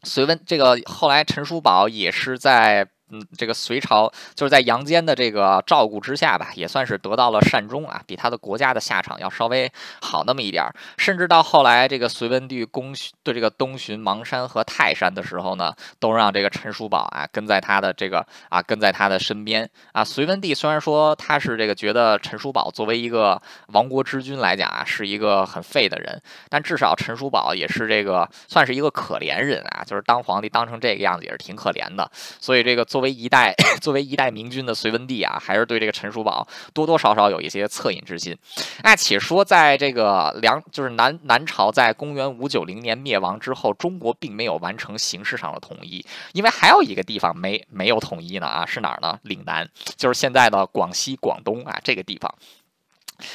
[0.03, 2.87] 隋文这个后来陈叔宝也是在。
[3.09, 10.73] 嗯，这个隋朝就是在杨坚的这个照顾之下吧，也算是得到了善终啊，比他的国家的下场要稍微好那么一点儿。
[10.97, 12.93] 甚至到后来，这个隋文帝攻
[13.23, 20.03] 对这个东巡邙山和泰山的时候呢，都让这个陈叔宝啊跟在他的这个啊跟在他的身边啊。
[20.03, 32.09] 隋文帝虽然说他是这个觉得陈叔宝作为一个亡国之君来讲啊，是一个很废的人，但至少陈叔宝也是这个算是一个可怜人啊，就是当皇帝当成这个样子也是挺可怜的。
[32.39, 38.35] 所以这个作为一代 作为一代明君的隋文帝啊，还是对这个陈叔宝多多少少有一些恻隐之心。
[38.83, 49.19] 那且说在这个梁就是南南朝在公元五九零年灭亡之后，中国并没有完成形式上的统一，因为还有一个地方没没有统一呢啊，是哪儿呢？
[49.21, 52.33] 岭南，就是现在的广西、广东啊这个地方。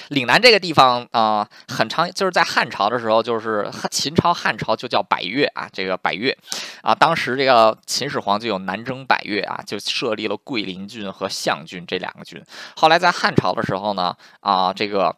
[0.08, 6.36] 岭南这个地方啊，很长，就是在汉朝的时候，就是秦朝、汉朝就叫百越啊，这个百越
[6.82, 12.42] 啊，当时这个秦始皇就有南征百越啊，就设立了桂林郡和象郡这两个郡。
[12.76, 15.14] 后来在汉朝的时候呢，啊，这个。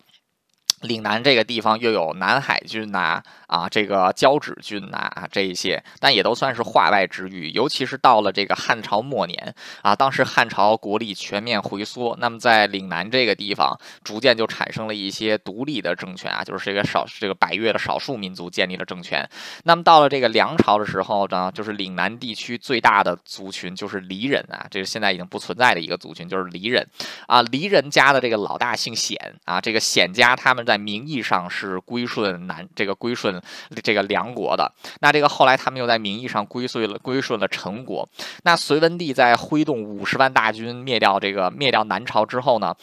[0.85, 7.51] 岭南这个地方又有南海郡呐，啊，这个交趾郡呐，啊，这一些，但也都算是化外之域。
[7.51, 19.27] 尤其是到了这个汉朝末年，啊，当时汉朝国力全面回缩，那么在岭南这个地方，逐渐就产生了一些独立的政权啊，就是这个少这个百越的少数民族建立了政权。
[19.65, 26.87] 那么到了这个梁朝的时候呢，就是岭南地区最大的族群就是黎人啊，这是现在已经不存在的一个族群，就是黎人
[27.27, 29.17] 啊，黎人家的这个老大姓显
[29.47, 30.74] 啊，这个显家他们在。
[30.75, 33.41] 在名义上是归顺南这个归顺
[33.85, 38.09] 这个梁国的，那这个后来他们又在名义上归顺了归顺了陈国。
[38.43, 42.75] 那隋文帝在挥动五十万大军灭掉这个灭掉南朝之后呢？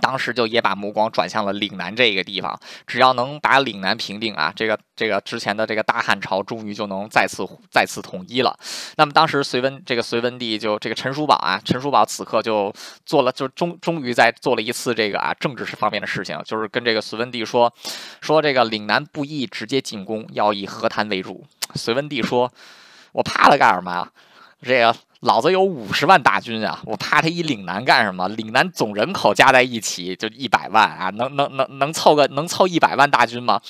[0.00, 8.56] 当时就也把目光转向了岭南这个地方，只要能把岭南平定啊，这个这个之前的这个大汉朝终于就能再次再次统一了。
[8.96, 12.72] 那么当时隋文这个隋文帝就这个陈叔宝啊，陈叔宝此刻就
[13.04, 17.72] 做了，就终终于在做了一次这个啊政治方面的事情，就是跟这个隋文帝说
[18.20, 21.44] 说这个岭南不宜直接进攻，要以和谈为主。
[21.74, 22.52] 隋文帝说
[23.12, 24.10] ：“我怕他干什么呀？
[24.62, 26.80] 这个。”老子有五十万大军啊！
[26.84, 28.28] 我怕他一岭南干什么？
[28.28, 33.60] 岭南总人口加在一起就一百万啊，能能能能凑个能凑一百万大军吗？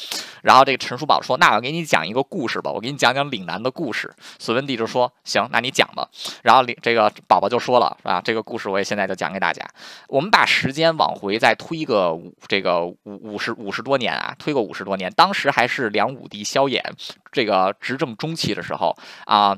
[0.43, 6.09] 然后这个陈叔宝说：“那我给你讲一个故事吧，我给你讲讲岭南的故事。”隋文帝就说：“行，那你讲吧。”
[6.43, 8.21] 然后这个宝宝就说了：“是吧？
[8.25, 9.65] 这个故事我也现在就讲给大家。
[10.09, 16.83] 我们把时间往回再推个五这个五五十五十多年啊，推个五十多年，当时还是梁武帝萧衍
[17.31, 19.57] 这个执政中期的时候啊。”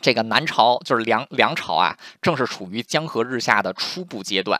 [0.00, 4.58] 这个南朝就是梁梁朝啊，正是处于江河日下的初步阶段。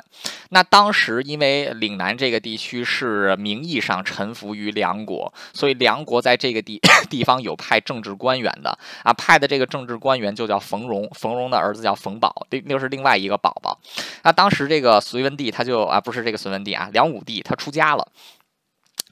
[0.50, 13.78] 那当时因为岭南这个地区是名义上臣服于梁国，所以梁国在这个地 地方有派政治官员的啊，派的这个政治官员就叫冯荣，冯荣的儿子叫冯保，另又是另外一个宝宝。
[14.22, 18.06] 那当时这个隋文帝他就啊，不是这个隋文帝啊，梁武帝他出家了。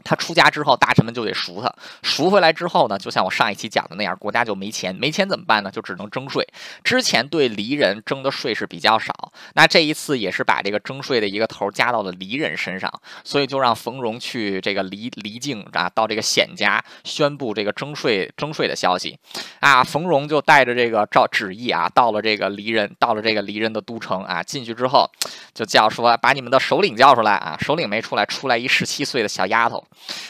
[0.05, 5.71] 他出家之后，大臣们就得赎他，赎回来之后呢，就像我上一期讲的那样，国家就没钱，没钱怎么办呢？
[5.71, 6.47] 就只能征税。
[6.83, 12.93] 之前对黎人征的税是比较少，那这一次也是把这个征税的一个头加到了黎人身上，
[13.25, 19.19] 所以就让冯荣去这个黎黎境啊，到这个显家宣布这个征税征税的消息
[19.61, 19.85] 啊。
[19.85, 25.09] 冯荣就带着这个诏旨意啊，到了这个黎人，到了这个黎人的都城啊，进去之后
[25.55, 29.85] 就叫说把你们的首领叫出来啊，首领没出来，出来一十七岁的小丫头。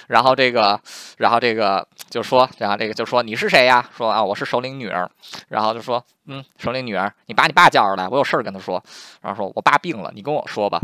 [0.08, 0.80] 然后这个，
[1.18, 3.88] 然后这个就说，然后这个就说你是谁呀？
[3.96, 5.10] 说啊，我是首领女儿。
[5.48, 8.82] 然后就说，嗯，首领女儿，你把你爸叫出来，我有事儿跟他说。
[9.20, 10.80] 然后说我爸病了，你跟我说吧。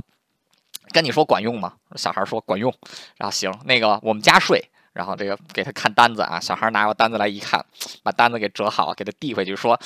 [0.93, 1.75] 跟你说管用吗？
[1.97, 2.73] 小孩说管用。
[3.17, 4.71] 然后行，那个我们加税。
[4.93, 7.62] 然后这个给他看单子啊，小孩拿过单子来一看，
[8.03, 9.79] 把单子给折好，给他递回去说，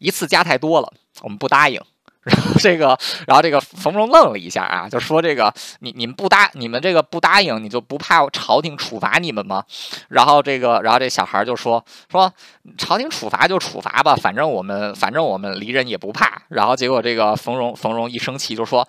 [0.00, 1.80] 一次加太多了，我们不答应。
[2.22, 9.64] 然后这个，然后这个冯荣愣了一下啊，就说：“这个你你们不答，你们这个不答应，你就不怕朝廷处罚你们吗？”
[10.08, 12.30] 然后这个，然后这小孩就说：“说
[12.76, 18.86] 朝廷处罚就处罚吧，反正我们反正我们离人也不怕。”然后结果这个冯荣冯荣一生气就说：“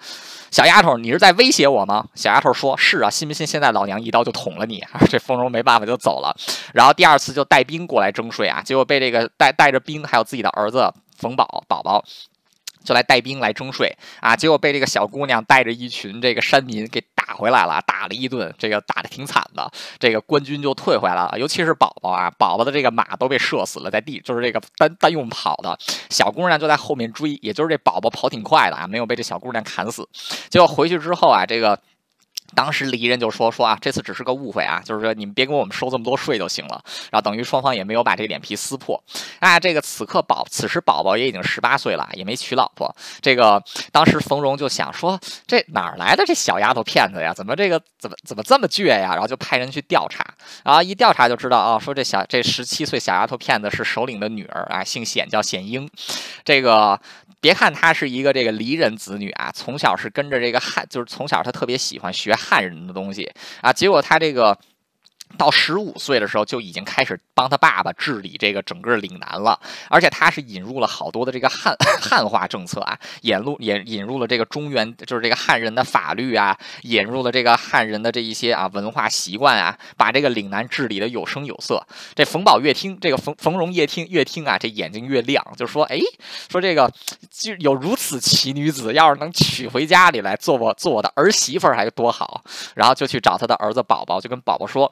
[0.52, 6.36] 小丫头，你是在威胁我吗？”小丫头说：“是啊，信不信现在老娘一刀就捅了你？” 这冯荣没办法就走了。
[6.74, 12.04] 然后第二次就带兵过来征税啊，结果被这个带带着兵还有自己的儿子冯宝宝宝。
[12.84, 19.72] 就来带兵来征税啊，结果被这个小姑娘带着一群这个山民给打回来了，打了一顿，这个打的挺惨的。
[20.00, 25.78] 这个官军就退回来了，尤其是宝宝啊，宝宝的这个马都被射死了，在地就是这个单单用跑的，
[26.10, 30.08] 小姑娘就在后面追，也就是这宝宝跑挺快的啊，没有被这小姑娘砍死。
[30.50, 31.79] 结果回去之后啊，这个。
[32.56, 36.81] 当时离人就说说啊，这次只是个误会啊，就是说你们别给我们收这么多税就行了。
[37.12, 39.02] 然后等于双方也没有把这个脸皮撕破。
[39.39, 42.93] 啊，这个此刻宝，此时宝宝也已经十八岁了，也没娶老婆。
[43.21, 47.33] 这个当时冯荣就想说，这哪来的这小丫头片子呀？
[47.33, 49.12] 怎么这个怎么怎么这么倔呀？
[49.12, 50.25] 然后就派人去调查。
[50.63, 55.89] 然后一调查就知道啊，说这小这十七岁小丫头片子是首领的女儿啊，姓显，叫显英。
[56.43, 56.99] 这个
[57.39, 62.35] 别看她是一个这个离人子女啊，从小是跟着这个汉，就是从小她特别喜欢学。
[62.42, 63.31] 汉人的东西
[63.62, 64.58] 啊，结果他这个。
[65.38, 69.60] 到十五岁的时候就已经开始帮他爸爸治理这个整个岭南了，
[69.90, 81.86] 而且他是引入了好多的这个汉 汉化政策啊，引入也引入了这个中原，就是这个汉人的法律啊，引入了这个汉人的这一些啊文化习惯啊，把这个岭南治理的有声有色。
[82.15, 86.00] 这冯宝越听，这个冯冯荣越听越听啊，这眼睛越亮，就说：“哎，
[86.50, 86.92] 说这个
[87.29, 92.44] 就有如此奇女子，要是能娶回家里来做我做我的儿媳妇儿，还多好。”
[92.75, 94.92] 然后就去找他的儿子宝宝，就跟宝宝说。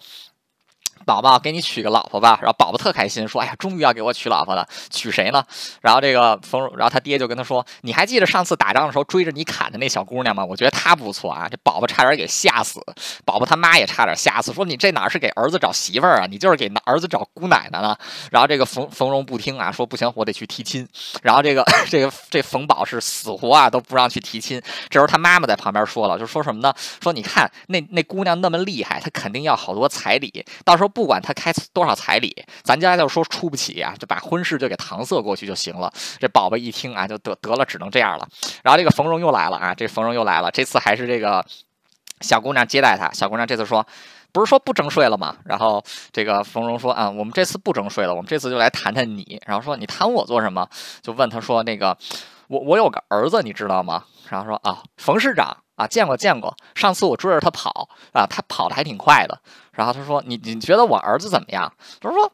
[1.10, 2.38] 宝宝，给你娶个老婆吧。
[2.40, 5.44] 然后宝宝特开心，说：“哎呀，终于要给我娶老婆了，娶谁呢？”
[5.82, 10.46] 然后这个冯，然后他爹就跟他说：“你还记得上次打仗的时候追着你砍的那小姑娘吗？
[10.46, 12.80] 我觉得她不错啊。”这宝宝差点给吓死，
[13.26, 16.28] 宝宝他妈也差点吓死，说：“你这哪是给儿子找媳妇儿啊？
[16.30, 17.98] 你就是给儿子找姑奶奶呢。”
[18.30, 20.88] 然后这个冯冯荣不听啊，说：“不行，我得去提亲。”
[21.24, 24.62] 然后这个 这个这冯宝是死活啊都不让去提亲。
[24.92, 26.72] 这时候他妈妈在旁边说了，就说什么呢？
[27.02, 30.90] 说你看那那姑娘那么厉害，她肯定要好多彩礼，到时候。
[30.99, 35.90] 不不管他开多少彩礼，咱家就说出不起啊，就把婚事就给搪塞过去就行了。
[36.20, 38.28] 这宝宝一听啊，就得得了，只能这样了。
[38.66, 41.42] 然后这个冯荣又来了啊，这冯荣又来了，这次还是这个
[42.20, 43.10] 小姑娘接待他。
[43.14, 43.88] 小姑娘这次说，
[44.34, 45.38] 不是说不征税了吗？
[45.46, 45.82] 然后
[46.12, 49.42] 这个冯荣说啊，我们这次不征税了，我们这次就来谈谈你。
[49.46, 50.68] 然后说你谈我做什么？
[51.02, 51.98] 就问他说那个
[52.50, 54.04] 我我有个儿子，你知道吗？
[54.28, 55.56] 然后说啊，冯市长。
[55.80, 59.40] 啊，见过见过，上次我追着他跑啊，他跑的还挺快的。
[59.72, 61.72] 然后他说：“你你觉得我儿子怎么样？”
[62.02, 62.30] 他说：“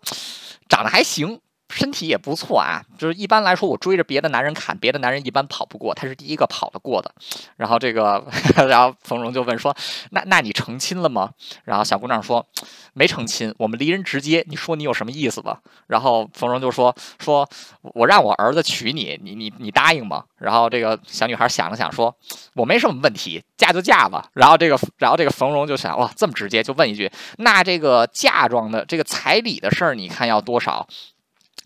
[0.67, 1.39] 长得还行。”
[1.69, 7.11] 身体也不错啊，就是一般来说，我追着别的男人砍，别的男人一般跑不过，他是第一个跑得过的。
[7.57, 8.23] 然后这个，
[8.67, 9.75] 然后冯荣就问说
[10.11, 11.31] ：“那那你成亲了吗？”
[11.65, 12.45] 然后小姑娘说
[12.93, 14.45] ：“没成亲，我们离人直接。
[14.47, 17.47] 你说你有什么意思吧？”然后冯荣就说：“说
[17.81, 22.15] 我让我儿子娶你，你你你答应吗？”然后这个小女孩想了想说
[22.53, 30.87] ：“我没什么问题，嫁就嫁吧。”然后这个，然后这个冯荣就想：“哇，这么直接，就问一句，那这个嫁妆的这个彩礼的事儿，你看要多少？”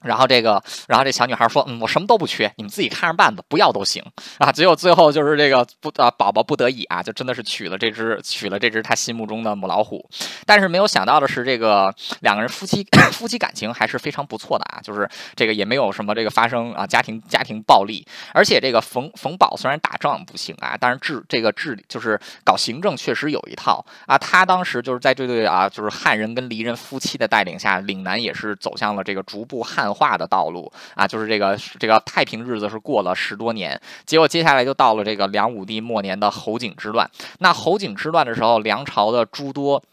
[0.01, 4.03] 然后这个，然后这小女孩说：“嗯，我什么都不缺，你们自己看着办吧，不要都行
[4.37, 10.09] 啊。”结果最后就是这个不啊，宝宝不得已啊，就真的是娶了这只，娶了这只他心目中的母老虎。
[10.45, 24.17] 但是没有想到的是，这个两个人夫妻 夫妻感情还是非常不错的啊，就是这个也没有什么这个发生啊家庭家庭暴力，而且这个冯冯宝虽然打仗不行啊，但是治这个治就是搞行政确实有一套啊。
[24.17, 29.88] 他当时就是在这对啊就是汉人跟黎人夫妻的带领下，岭南也是走向了这个逐步汉。
[29.93, 37.09] 化的道路啊，就是这个这个太平日子是过了十多年，结果接下来就到了这个梁武帝末年的侯景之乱。
[37.39, 39.83] 那侯景之乱的时候，梁朝的诸多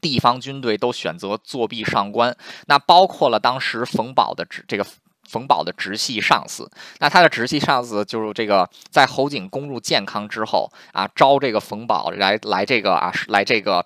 [0.00, 4.86] 地方军队都选择作弊上官，那包括了当时冯保的直这个
[5.28, 6.70] 冯保的直系上司。
[6.98, 13.84] 那他的直系上司就是这个在侯景攻入建康之后啊，招这个冯保来来这个啊来这个。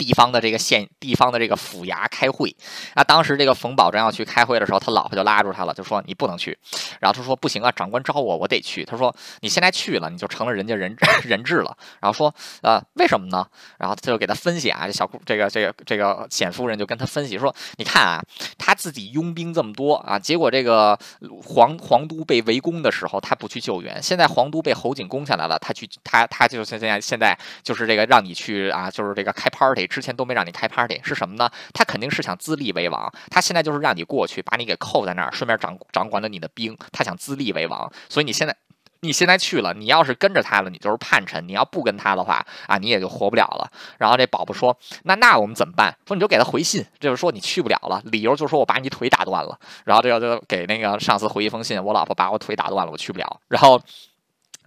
[0.00, 2.56] 地方的这个县，地方的这个府衙开会，
[2.94, 6.56] 啊，当时这个冯宝正要去开会的时候，他老婆就拉住他了，就说你不能去。
[7.00, 8.82] 然后他说不行啊，长官招我，我得去。
[8.82, 11.76] 他说你现在去了，你就成了人家人 人质了。
[12.00, 13.46] 然后说呃为什么呢？
[13.76, 18.24] 然后他就给他分析啊，这小姑这个这个这个显夫人就跟他分析说，你看啊，
[18.56, 20.98] 他自己拥兵这么多啊，结果这个
[21.44, 24.02] 皇皇都被围攻的时候，他不去救援。
[24.02, 29.89] 现在皇都被侯景攻下来了，他去他他就现在现在就是这个让你去啊，就是这个开 party。
[29.90, 31.50] 之前都没让你开 party 是什么呢？
[31.74, 33.12] 他肯定是想自立为王。
[33.30, 36.74] 他现在就是让你过去，把你给扣在那儿，顺便掌掌管了你的兵。
[36.92, 38.56] 他想自立为王，所以你现在
[39.00, 43.70] 你现在去了，你要是跟着他了，你就是叛臣；你要不跟他的话啊，你也就活不了了。
[43.98, 49.58] 然后这宝宝说：“那那我们怎么办？”说你就给他回信，就是说你去不了了，理由就是说我把你腿打断了。
[49.84, 53.80] 然后这个就给那个上司回一封信：“我老婆把我腿打断了，我去不了。”然后。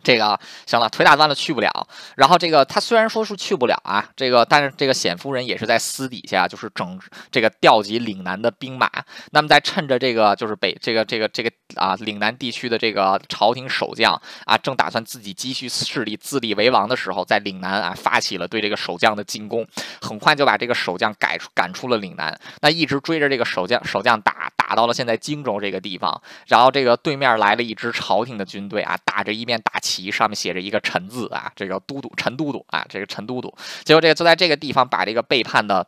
[0.03, 1.87] 这个行了，腿打断了去不了。
[2.15, 6.99] 然后这个他虽然说是去不了啊，这个但是这个冼夫人也是在私底下就是整
[7.31, 8.89] 这个调集岭南的兵马。
[9.31, 14.13] 那么在趁着这个就是北这个这个这个啊岭南地区的这个朝廷守将
[14.45, 19.65] 啊正打算自己积蓄势力自立为王的时候，在岭南啊发起了对这个守将的进攻，
[20.01, 22.37] 很快就把这个守将赶出赶出了岭南。
[22.61, 24.51] 那一直追着这个守将守将打。
[24.55, 35.85] 打到了现在荆州这个地方，然后这个对面来了一支朝廷的军队啊，打着一面大旗，上面写着一个陈字啊，这个都督陈都督啊，这个陈都督，结果这个就在这个地方把这个背叛的。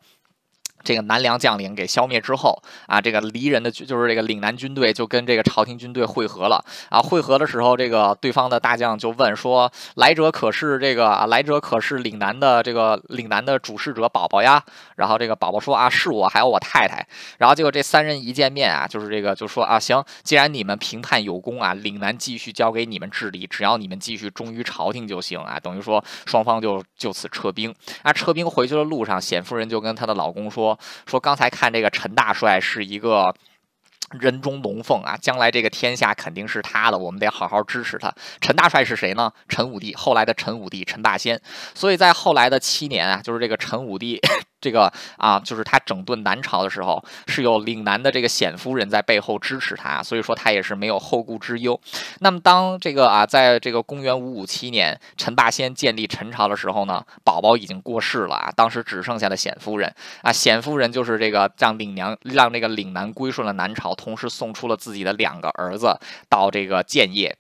[0.86, 7.02] 这个南梁将领给消灭之后啊，这个离人的就是这个岭南军队就跟这个朝廷军队会合了啊。
[7.02, 11.26] 会合的时候，这个对方的大将就问说：“来者可是这个啊？
[11.26, 14.64] 来者可是岭南的这个岭南的主事者宝宝呀？”
[14.96, 17.06] 然后这个宝宝说：“啊，是我，还有我太太。”
[17.40, 27.74] 然后结果这三人一见面啊，就是这个就说：“啊，行，既然你们评判有功啊，岭南继续交给你们治理，只要你们继续忠于朝廷就行啊。”等于说双方就就此撤兵。
[28.04, 30.75] 啊，撤兵回去的路上，冼夫人就跟她的老公说。
[31.06, 33.34] 说刚才看这个陈大帅是一个
[34.20, 38.14] 人中龙凤啊，将来这个天下肯定是他的，我们得好好支持他。
[38.42, 39.32] 陈大帅是谁呢？
[39.48, 41.40] 陈武帝，后来的陈武帝陈霸先。
[41.74, 44.20] 所以在后来的七年啊，就是这个陈武帝。
[44.62, 51.80] 这个啊，就是他整顿南朝的时候，是有岭南的这个显夫人在背后支持他，所以说他也是没有后顾之忧。
[52.22, 59.94] 那么当这个啊，在这个公元五五七年，陈霸先建立陈朝的时候呢，宝宝已经过世了啊，当时只剩下的显夫人
[60.24, 65.98] 啊，显夫人就是这个让岭娘让这个岭南归顺了南朝，同时送出了自己的两个儿子
[66.30, 67.36] 到这个建业。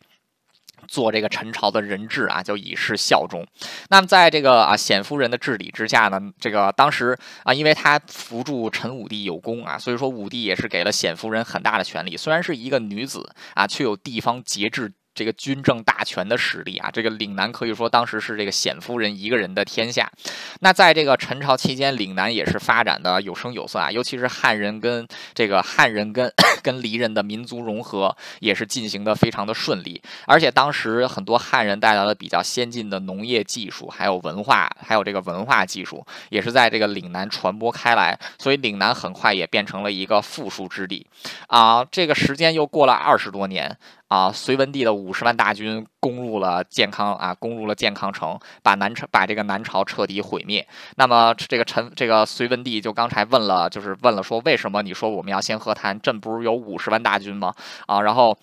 [0.87, 3.43] 做这个陈朝的人质啊，就以示效忠。
[3.89, 12.15] 那么在这个啊显夫人的治理之下呢，这个当时啊，因为他扶助陈武帝有功啊，所以说武帝也是给了显夫人很大的权利。
[12.15, 14.93] 虽然是一个女子啊，却有地方节制。
[15.15, 20.11] 这个军政大权的实力啊，这个岭南可以说当时是这个冼夫人一个人的天下。
[20.59, 30.01] 那在这个陈朝期间，岭南也是发展的有声有色啊，尤其是汉人跟这个汉人跟 跟黎人的民族融合也是进行的非常的顺利。
[30.25, 41.05] 而且当时很多汉人带来了比较先进的农业技术，还有文化，还有这个文化技术，也是在这个岭南传播开来，所以岭南很快也变成了一个富庶之地
[41.47, 41.85] 啊。
[41.89, 43.77] 这个时间又过了二十多年。
[44.07, 50.67] 啊，隋文帝的五十万大军攻入了健康啊，攻入了健康城，把南朝把这个南朝彻底毁灭。
[50.95, 55.99] 那么这个陈这个隋文帝就刚才问了，就是问了说，为什么你说我们要先和谈？
[55.99, 57.53] 朕不是有五十万大军吗？
[57.87, 58.37] 啊，然后。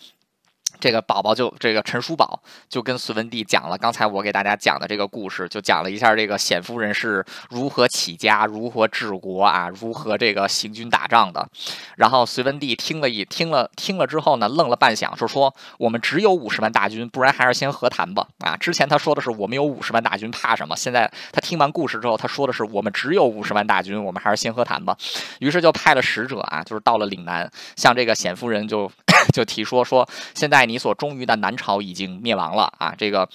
[0.82, 11.48] 这个宝宝就这个陈叔宝就跟隋文帝讲了刚才我给大家讲的这个故事，就讲了一下这个冼夫人是如何起家、如何治国啊，如何这个行军打仗的。
[11.96, 18.26] 然后隋文帝听了一听了听了之后呢，愣了半晌，说说我们只有五十万大军，不然还是先和谈吧。
[18.40, 20.74] 啊，之前他说的是我们有五十万大军，怕什么？
[20.74, 24.96] 现在他听完故事之后，他说的是我们只有五十万大军，我们还是先和谈吧。
[25.38, 28.90] 于是就派了使者啊，就是到了岭南，向这个冼夫人就。
[29.32, 33.28] 就提说说，现在你所忠于的南朝已经灭亡了啊，这个。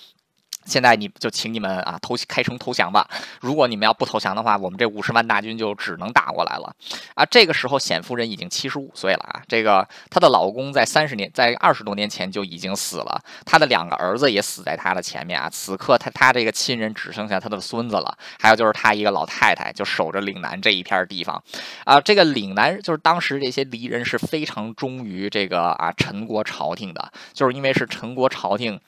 [0.67, 3.07] 现在你就请你们啊投开城投降吧。
[3.39, 6.75] 如果你们要不投降的话，我们这五十万大军就只能打过来了
[7.15, 7.25] 啊。
[7.25, 9.41] 这个时候，显夫人已经七十五岁了啊。
[9.47, 15.49] 这个她的老公在三十年，在二十多年前就已经死了，她的两个儿子也死在她的前面啊。
[15.49, 21.41] 此刻，她她这个亲人只剩下她的孙子了，还有就是她一个老太太，就守着岭南这一片地方
[21.85, 22.01] 啊。
[22.01, 28.79] 这个岭南就是当时这些黎人是非常忠于这个啊陈国朝廷的，就是因为是陈国朝廷。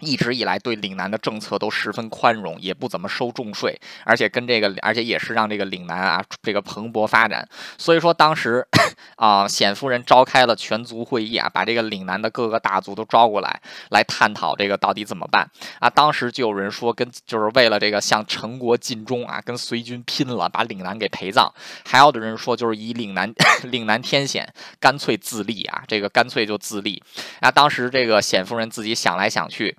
[0.00, 7.48] 一直以来对岭南的政策都十分宽容，也不怎么收重税，而且跟这个，而且也是让这个岭南啊这个蓬勃发展。
[7.78, 8.66] 所以说当时
[9.16, 15.48] 啊，冼夫人召开了全族会议啊，把这个岭南的各个大族都招过来，来探讨这个到底怎么办
[15.78, 15.88] 啊。
[15.90, 21.52] 当时就有人说，跟就是为了这个向陈国尽忠啊，跟隋军拼了，把岭南给陪葬。
[21.84, 23.32] 还有的人说，就是以岭南
[23.70, 27.02] 岭南天险，干脆自立啊，这个干脆就自立。
[27.40, 29.76] 啊，当时这个冼夫人自己想来想去。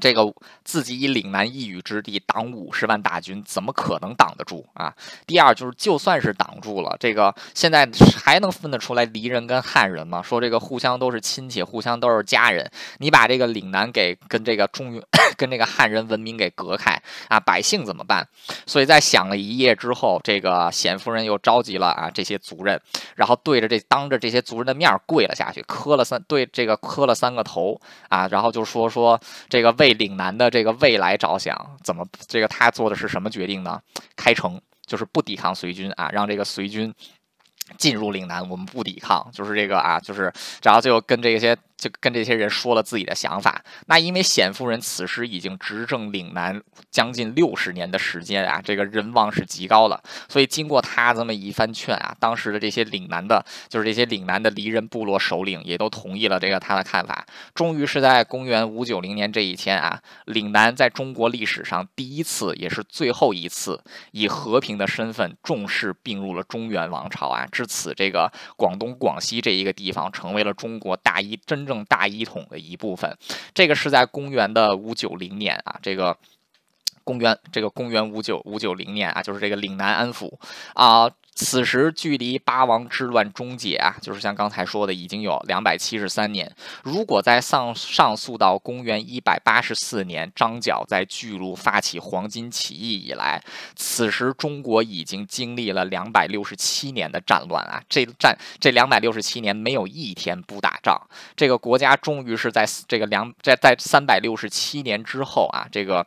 [0.00, 0.22] 这个
[0.64, 4.94] 自己以岭南一隅之地挡五十万大军，怎么可能挡得住啊？
[5.26, 7.88] 第二就是，就算是挡住了，这个现在
[8.24, 10.22] 还能分得出来黎人跟汉人吗？
[10.22, 15.02] 说这个互相都是亲戚，互相都是家人，你把这个岭南给跟这个中原、
[15.36, 18.24] 跟这个汉人文明给隔开啊，百姓怎么办？
[18.66, 22.80] 所以在想了一夜之后，这个冼夫人又召集了啊这些族人，
[23.16, 29.87] 然后对着这当着这些族人的面跪了下去，磕了三对这个磕了三个头啊，然后就说说这个为。
[29.88, 33.80] 为岭南的这个未来着想，怎么这个他做的是什么决定呢？
[34.16, 36.94] 开城就是不抵抗隋军啊，让这个隋军
[37.76, 40.32] 进入岭南，我们不抵抗，就是这个啊，就是
[40.62, 43.62] 然后就跟这些就跟这些人说了自己的想法。
[43.86, 46.60] 那因为冼夫人此时已经执政岭南
[46.90, 57.24] 将近六十年的时间啊，这个人望是极高了，所以经过他这么一番劝啊，当时的这些岭南的，就是这些岭南的离人部落首领也都同意了这个他的看法。
[57.54, 67.46] 终于是在公元五九零年这一天啊，岭南在中国历史上第一次也是最后一次以和平的身份重视并入了中原王朝啊。
[67.52, 73.16] 至此，这个广东、广西这一个地方成为了中国大一真正大一统的一部分。
[73.54, 76.16] 这个是在公元的五九零年啊，这个。
[77.04, 80.30] 公元这个公元五九五九零年啊，就是这个岭南安抚
[80.74, 81.10] 啊，
[81.40, 86.52] 此时距离八王之乱终结啊，就是像刚才说的，已经有两百七十三年。
[86.82, 93.40] 如果再上上溯到公元一百八十四年，张角在巨鹿发起黄巾起义以来，
[93.76, 101.00] 此时中国已经经历了两百六十七年的战乱啊，这战这两百六十七年没有一天不打仗，
[101.36, 106.04] 这个国家终于是在这个两在在三百六十七年之后啊，这个。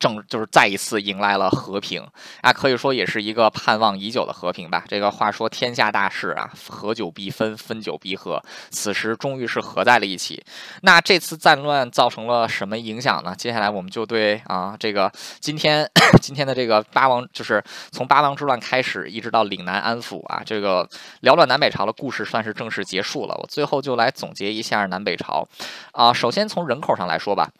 [0.00, 2.02] 正就是再一次迎来了和平
[2.40, 4.82] 啊，可以说也是一个盼望已久的和平吧。
[4.88, 10.42] 这个话说天下大事啊，合久必分，分久必合，此时终于是合在了一起。
[10.80, 13.34] 那这次战乱造成了什么影响呢？
[13.36, 15.86] 接下来我们就对啊，这个今天
[16.22, 20.88] 今天的这个八王，就是从八王之乱开始，一直到岭南安抚啊，这个
[21.20, 23.34] 缭乱南北朝的故事算是正式结束了。
[23.38, 25.46] 我最后就来总结一下南北朝
[25.92, 27.50] 啊，首先从人口上来说吧。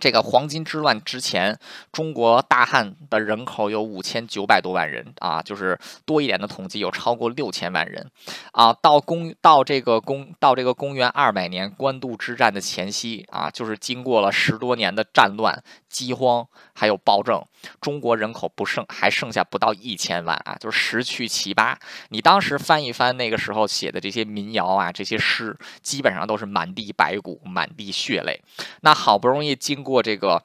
[0.00, 1.58] 这个黄巾之乱之前，
[1.90, 8.08] 中国大汉的人口有五千九百多万人啊，就是多一点的统计有超过六千万人
[8.52, 8.72] 啊。
[8.72, 17.44] 到公到这个公到这个公元二百年官渡之战的前夕啊，就是经过了十多年的战乱、饥荒还有暴政，
[17.80, 21.76] 中国人口不剩还剩下不到一千万啊，就是十去七八。
[22.10, 28.40] 你当时翻一翻那个时候写的这些民谣啊，这些诗，基本上都是满地白骨、满地血泪。
[28.82, 30.42] 那好不容易经过这个。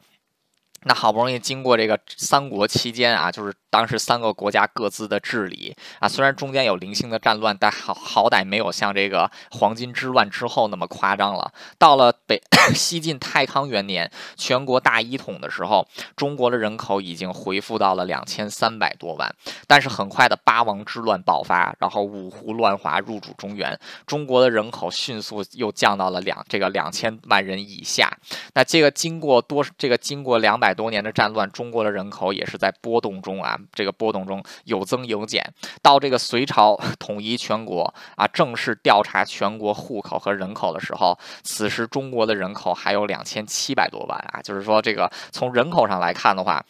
[0.86, 11.52] 那好不容易经过这个三国期间啊，就是当时三个国家各自的治理啊，虽然中间有零星的战乱，但好好歹没有像这个黄巾之乱之后那么夸张了。
[11.78, 12.42] 到了北
[12.76, 19.34] 西晋太康元年，全国大一统的时候，中国的人口已经恢复到了两千三百多万。
[19.66, 28.12] 但是很快的八王之乱爆发，然后五胡乱华入主中原，中国的人口迅速又降到了两这个两千万人以下。
[28.54, 30.73] 那这个经过多这个经过两百。
[30.74, 35.44] 多年的战乱，中国的人口也是在波动中啊，这个波动中有增有减。
[35.82, 46.64] 到这个隋朝统一全国啊，正式调查全国户口和人口的时候，此时中国的人口还有两千七百多万啊，就是说这个从人口上来看的话。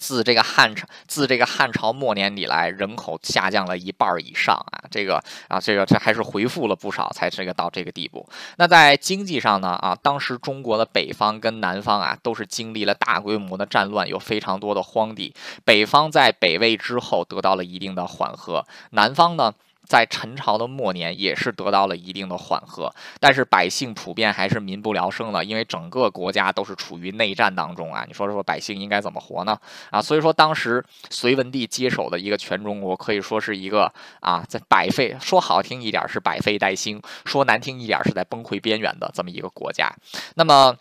[0.00, 8.26] 自这个汉朝，自这个汉朝末年以来，人口下降了一半以上啊，这个啊，这个这还是回复了不少，才这个到这个地步。
[8.56, 15.34] 那在经济上呢啊，当时中国的北方跟南方啊，都是经历了大规模的战乱，有非常多的荒地。
[15.64, 19.52] 北方在北魏之后得到了一定的缓和，南方呢？
[19.90, 28.04] 在陈朝的末年，也是得到了一定的缓和，但是百姓普遍还是民不聊生的，因为整个国家都是处于内战当中啊。
[28.06, 29.58] 你说说，百姓应该怎么活呢？
[29.90, 39.92] 啊，所以说当时隋文帝接手的一个全中国，可以说是一个啊，在百废，说好听一点是百废待兴，说难听一点是在崩溃边缘的这么一个国家。
[40.36, 40.76] 那么。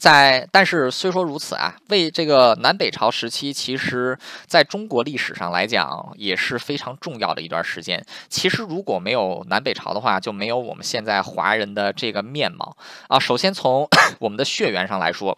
[0.00, 8.02] 在，但是虽说如此啊，为这个南北朝时期，其实在中国历史上来讲也是非常重要的一段时间。
[8.30, 12.74] 其实如果没有南北朝的话，就没有我们现在华人的这个面貌
[13.08, 13.18] 啊。
[13.18, 13.86] 首先从
[14.20, 15.36] 我们的血缘上来说，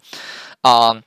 [0.61, 1.01] 啊。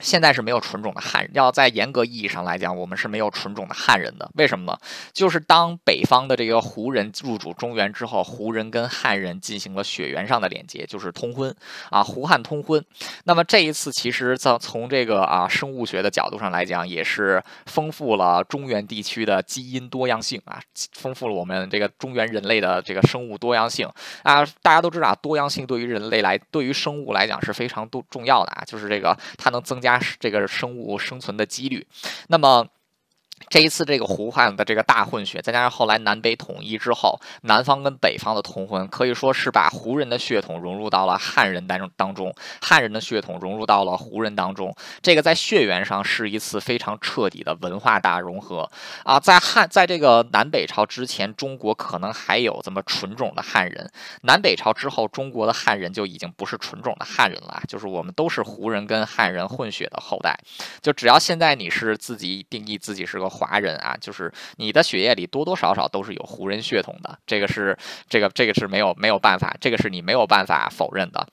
[0.00, 4.28] 现在是没有纯种的汉人，要在严格意义上来讲，我们是没有纯种的汉人的。
[4.34, 4.78] 为什么呢？
[5.12, 11.54] 就是当北方的这个胡人入主中原之后，胡人跟汉人进行了血缘上的连接，就是通婚
[11.90, 12.82] 啊，胡汉通婚。
[13.24, 20.58] 那么这一次，其实从从这个啊生物学的角度上来讲，也是丰富了中原地区的基因多样性啊，
[20.92, 23.86] 丰富了我们这个中原人类的这个生物多样性
[24.22, 24.46] 啊。
[24.62, 29.89] 大家都知道，多样性对于人类来，对于生物来讲是非常多重要的啊，就是这个它能增加。
[30.18, 31.86] 这个生物生存的几率，
[32.28, 32.68] 那么。
[33.48, 44.72] 这一次这个胡汉的这个大混血，再加上后来南北统一之后，南方跟北方的通婚，可以说是把胡人的血统融入到了汉人当中当中，汉人的血统融入到了胡人当中。
[45.02, 48.70] 这个在血缘上是一次非常彻底的文化大融合
[49.04, 49.18] 啊！
[49.18, 53.86] 在汉在这个南北朝之前，中国可能还有这么纯种的汉人；
[54.22, 60.38] 南北朝之后，中国的汉人就已经不是纯种的汉人了，就是我们都是胡人跟汉人混血的后代。
[60.82, 63.29] 就只要现在你是自己定义自己是个。
[63.30, 67.78] 华人啊，就是你的血液里多多少少都是有胡人血统的，这个是
[68.08, 71.26] 这个这个是没有没有办法，这个是你没有办法否认的。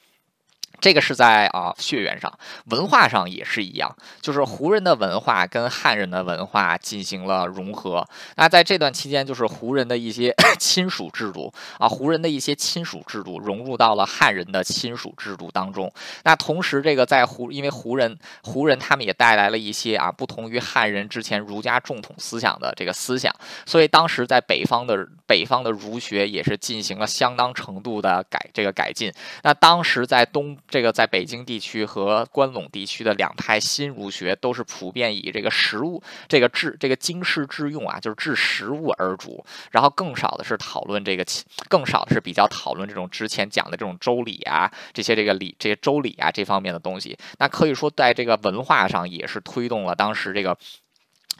[0.80, 2.32] 这个是在啊血缘上，
[2.66, 8.08] 文化上也是一样，就是胡人的文化跟汉人的文化进行了融合。
[8.36, 15.92] 那在这段期间，就是胡人的一些 亲属制度啊，胡人的一些亲属制度融入到了汉人的亲属制度当中。
[16.24, 23.34] 那同时，这个在胡，因为胡人胡人他们也带来了一些啊不同于汉人之前儒家正统思想的这个思想，
[23.66, 29.12] 所以当时在北方的北方的儒学也是进行了相当程度的改这个改进。
[29.42, 30.56] 那当时在东。
[30.68, 41.26] 这个在北京地区和关陇地区的两派新儒学都是普遍以这个食物、这个治、这个经世致用啊，就是治食物而主，然后更少的是讨论这个，
[41.70, 47.18] 更少的是比较讨论这种之前讲的这种周礼啊，这些这个礼、这些周礼啊这方面的东西。
[47.40, 50.58] 那可以说在这个文化上也是推动了当时这个。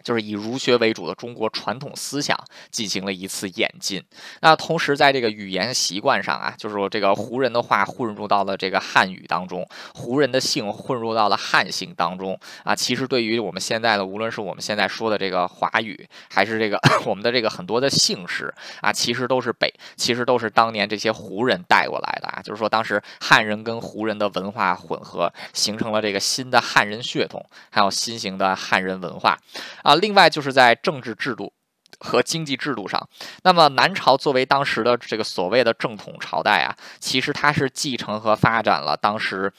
[0.08, 2.34] 就是以儒学为主的中国传统思想
[2.72, 4.02] 进行了一次演进。
[4.40, 12.74] 那同时，在这个语言习惯上啊，就是说这个胡人的话混入到了这个汉语当中，胡人的姓混入到了汉姓当中啊。
[12.74, 22.42] 其实对于我们现在的，无论是我们现在说的这个华语，还是这个 我们的这个很多的姓氏啊，其实都是北，其实都是当年这些胡人带过来的啊。
[22.42, 29.38] 就是说，当时汉人跟胡人的文化混合，形成了这个新的汉人血统，还有新型的汉人文化
[29.84, 29.97] 啊。
[29.98, 31.52] 另外就是在政治制度
[32.00, 33.10] 和经济制度上，
[33.44, 39.52] 那么南朝作为当时的这个所谓的正统朝代啊，其实它是继承和发展了当时。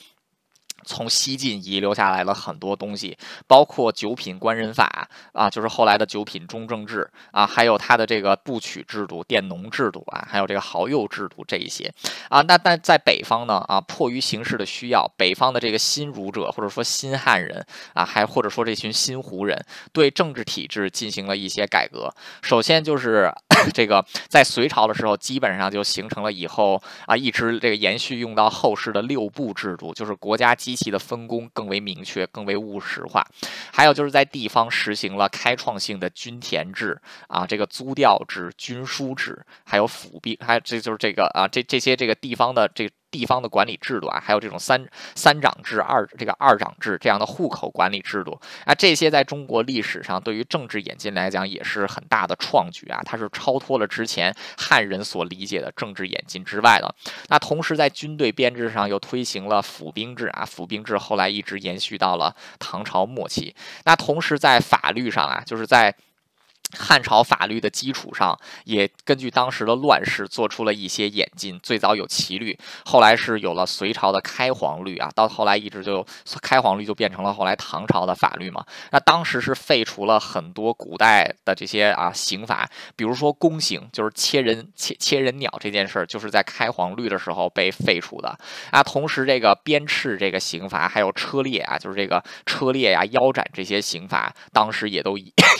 [0.88, 3.16] 从西晋遗留下来了很多东西，
[3.46, 11.92] 包括九品官人法啊，就是后来的九品中正制啊，还有他的这个部曲制度、佃农制度啊，还有这个豪右制度这一些
[12.30, 12.40] 啊。
[12.40, 17.62] 那但在北方呢啊，迫于形势的需要，北方的这个新儒者或者说新汉人
[17.92, 19.62] 啊，还或者说这群新胡人，
[19.92, 22.10] 对政治体制进行了一些改革。
[22.40, 23.30] 首先就是
[23.74, 30.77] 这个在隋朝的时候，基本上就形成了以后啊，一直这个延续用到后世的六部制度，就是国家机。
[30.78, 33.26] 其的分工更为明确，更为务实化。
[33.72, 42.88] 还有就是在地方实行了开创性的均田制啊，这个租调制、均书制，还有府兵，还有这就是这个啊，这这些这个地方的这。
[43.10, 56.94] 地方的管理制度啊，还有这种三三长制、二这个二长制这样的户口管理制度啊，这些在中国历史上对于政治演进来讲也是很大的创举啊，它是超脱了之前汉人所理解的政治演进之外的。
[57.28, 63.54] 那同时在军队编制上又推行了府兵制啊，府兵制后来一直延续到了唐朝末期。
[63.84, 65.94] 那同时在法律上啊，就是在。
[66.76, 71.58] 汉朝法律的基础上，也根据当时的乱世做出了一些演进。
[71.62, 76.06] 最早有齐律，后来是有了隋朝的开皇律啊，到后来一直就
[76.42, 78.64] 开皇律就变成了后来唐朝的法律嘛。
[78.90, 88.38] 那当时是废除了很多古代的这些啊刑法，比如说宫刑，就是切人切切人鸟这件事儿，就是在开皇律的时候被废除的
[88.70, 88.82] 啊。
[88.82, 95.16] 同时，这个鞭笞这个刑罚，还有车裂啊，就是这个车裂呀、腰斩这些刑罚，当时也都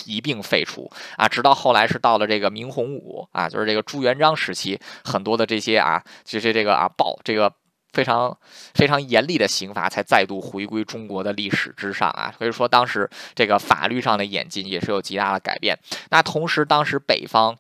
[0.09, 0.90] 一并废除。
[1.16, 7.52] 啊，直到后来是到了这个明洪武啊，就是这个朱元璋时期，很多的这些啊，这些这个啊暴这个
[7.92, 8.36] 非常
[8.74, 12.34] 非常严厉的刑罚才再度回归中国的历史之上啊。
[12.36, 15.78] 所以说，当时这个法律上的演进也是有极大的改变。
[16.11, 17.56] 那同时，当时北方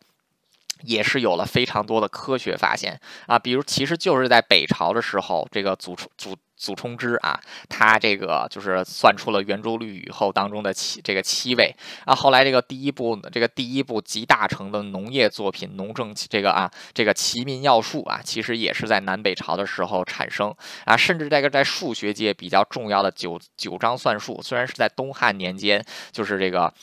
[0.82, 6.36] 也是有了非常多的科学发现啊，比如其实就是在北朝的时候，这个祖祖。
[6.58, 12.14] 祖冲之啊，他这个就是算出了圆周率以后当中的七这个七位啊。
[12.14, 20.54] 后来这个第一部这个第一部集大成的农业作品《农政》这个啊这个《齐民要术》啊，其实也是在南北朝的时候产生
[20.84, 20.96] 啊。
[20.96, 26.74] 甚至这个在数学界比较重要的九九章算术，虽然是在东汉年间，就是这个。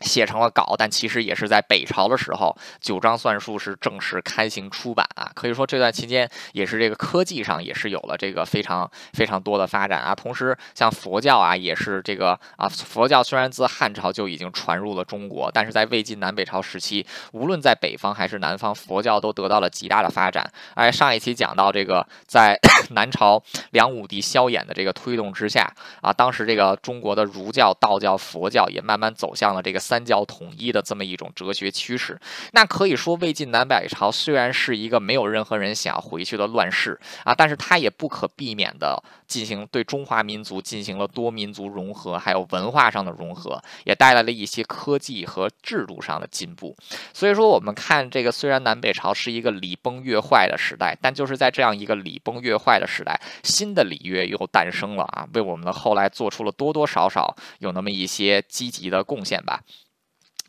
[0.00, 5.30] 写成了稿，但其实也是在北朝的时候，九章算术是正式刊行出版啊。
[5.34, 10.14] 可以说这段期间也是这个科技上也是有了这个非常非常多的发展啊。
[10.14, 20.50] 同时，像佛教啊，也是这个啊，佛教虽然自汉朝就已经传入了中国，但是在魏晋南北朝时期，无论在北方还是南方，佛教都得到了极大的发展。
[20.74, 22.58] 而上一期讲到这个，在
[22.92, 23.42] 南朝
[23.72, 25.70] 梁武帝萧衍的这个推动之下
[26.00, 29.78] 啊，当时这个中国的儒教、道教、佛教也慢慢走向了这个。
[29.90, 32.16] 三教统一的这么一种哲学趋势，
[32.52, 46.76] 那可以说魏晋南北朝虽然是一个没有任何人想要回去的乱世啊，但是它也不可避免的进行对中华民族进行了多民族融合，还有文化上的融合，也带来了一些科技和制度上的进步。
[47.14, 59.60] 所以说，我们看这个，虽然南北朝是一个礼崩乐坏的时代，但就是在这样一个礼崩乐坏的时代，新的礼乐又诞生了啊，为我们的后来做出了多多少少有那么一些积极的贡献吧。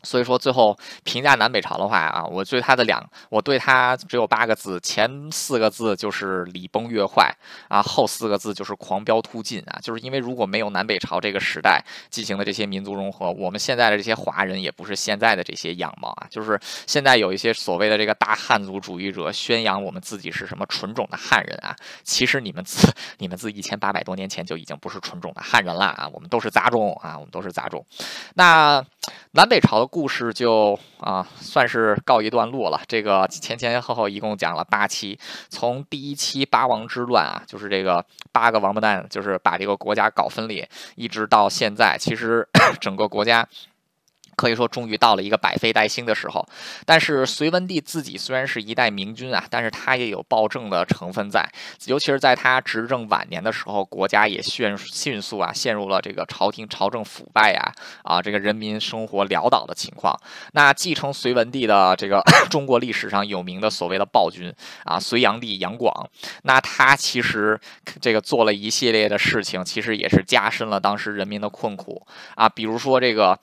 [0.04, 7.32] 所以说，最后评价南北朝的话啊，我对他的两，我对他只有八个字，前四个字就是礼崩乐坏
[7.68, 27.86] 啊，后四个字就是狂飙突进啊，就是因为如果没有南北朝这个时代进行的这些民族融合，我们现在的这些华人也不是现在的这些样貌啊，就是现在有一些所谓的这个大汉族主义者宣扬我们自己是什么纯种的汉人啊，其实你们自你们自一千八百多年前就已经不是纯种的汉人了啊，我们都是杂种啊，我们都是杂种，
[28.34, 28.84] 那。
[29.34, 32.80] 南北朝故事就啊算是告一段落了。
[32.88, 35.18] 这个前前后后一共讲了八期，
[35.50, 40.66] 从第一期八王之乱啊，就是这个八个王八蛋，就是把这个国家搞分裂，
[40.96, 42.48] 一直到现在，其实
[42.80, 43.46] 整个国家。
[44.42, 46.44] 可以说，终于到了一个百废待兴的时候。
[46.84, 51.48] 但是隋文帝自己虽然是一代明君啊，但是他也有暴政的成分在。
[51.86, 57.72] 尤其是在他执政晚年的时候，国家也迅迅速啊陷入了这个朝廷朝政腐败呀
[58.02, 60.12] 啊，这个人民生活潦倒的情况。
[60.54, 62.20] 那继承隋文帝的这个
[62.50, 64.52] 中国历史上有名的所谓的暴君
[64.84, 66.10] 啊，隋炀帝杨广，
[66.42, 67.56] 那他其实
[68.00, 73.38] 这个做了一系列的事情，其实也是加深了当时人民的困苦啊，比如说这个。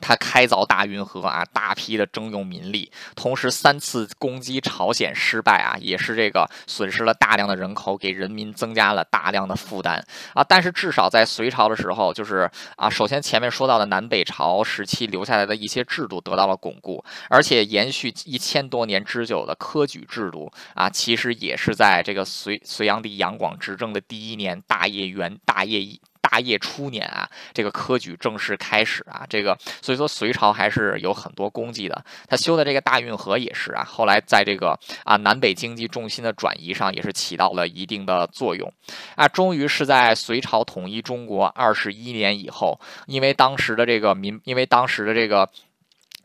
[0.00, 10.42] 他开凿大运河啊，大批的征用民力，同时三次攻击朝鲜失败啊，也是这个损失了大量的人口，给人民增加了大量的负担啊。
[10.42, 25.80] 但是至少在隋朝的时候，就是啊，首先前面说到的南北朝时期留下来的一些制度得到了巩固，而且延续一千多年之久的科举制度啊，其实也是在这个隋隋炀帝杨广执政的第一年大业元大业。
[26.20, 32.04] 大业初年啊，这个科举正式开始啊，这个所以说隋朝还是有很多功绩的。
[32.28, 38.72] 他修的这个大运河也是啊，后来在这个啊南北经济重心的转移上也是起到了一定的作用
[39.16, 39.26] 啊。
[39.26, 45.48] 终于是在隋朝统一中国二十一年以后，因为当时的这个民，因为当时的这个。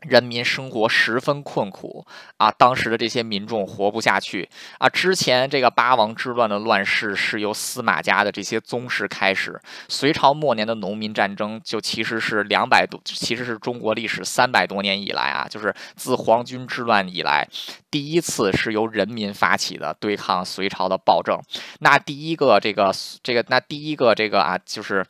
[0.00, 2.50] 人民生活十分困苦啊！
[2.50, 4.88] 当时的这些民众活不下去啊！
[4.88, 17.48] 之前这个八王之乱的乱世是由司马家的这些宗室开始，隋朝末年的农民战争就其实是两百多，其实是中国历史三百多年以来啊，就是自黄巾之乱以来，
[17.90, 21.40] 第一次是由人民发起的对抗隋朝的暴政。
[21.80, 25.04] 那第一个这个这个那第一个这个啊，就是。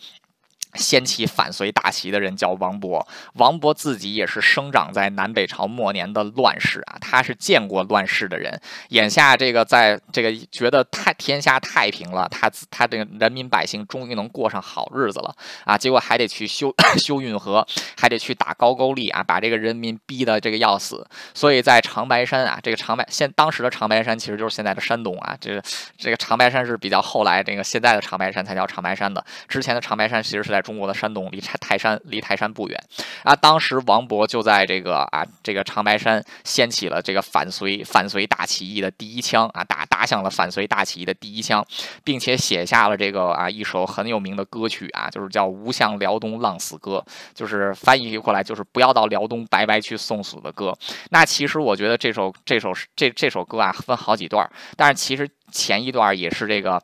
[0.77, 3.05] 掀起反隋大旗的人叫王勃，
[3.35, 8.61] 王勃自己也是生长在南北朝末年的乱世啊，他是见过乱世的人。
[8.91, 17.67] 眼下这个在这个觉得太天下太平了，他他这个人民百姓终于能过上好日子了啊，结果还得去修 修运河，
[17.99, 21.07] 还得去打高句丽啊，把这个人民逼得这个要死。
[21.33, 25.63] 所以在长白山啊，这个长白现当时的长白山其实就是现在的山东啊，这个
[25.97, 30.63] 这个长白山是比较后来这个现在的长白山才叫长白山的，之前的长白山其实是在。
[30.67, 32.85] 中国的山东离泰泰山离泰山不远
[33.23, 41.65] 啊，当时王勃就在这个啊这个长白山掀起了这个反隋反隋大起义的第一枪啊打打响了反隋大起义的第一枪，
[42.03, 50.77] 并且写下了这个啊一首很有名的歌曲啊，就是叫《无向辽东浪死歌》，就是翻译过来就是不要到辽东白白去送死的歌。
[51.11, 56.83] 那其实我觉得这首这首这这首歌啊分好几段，但是其实前一段也是这个。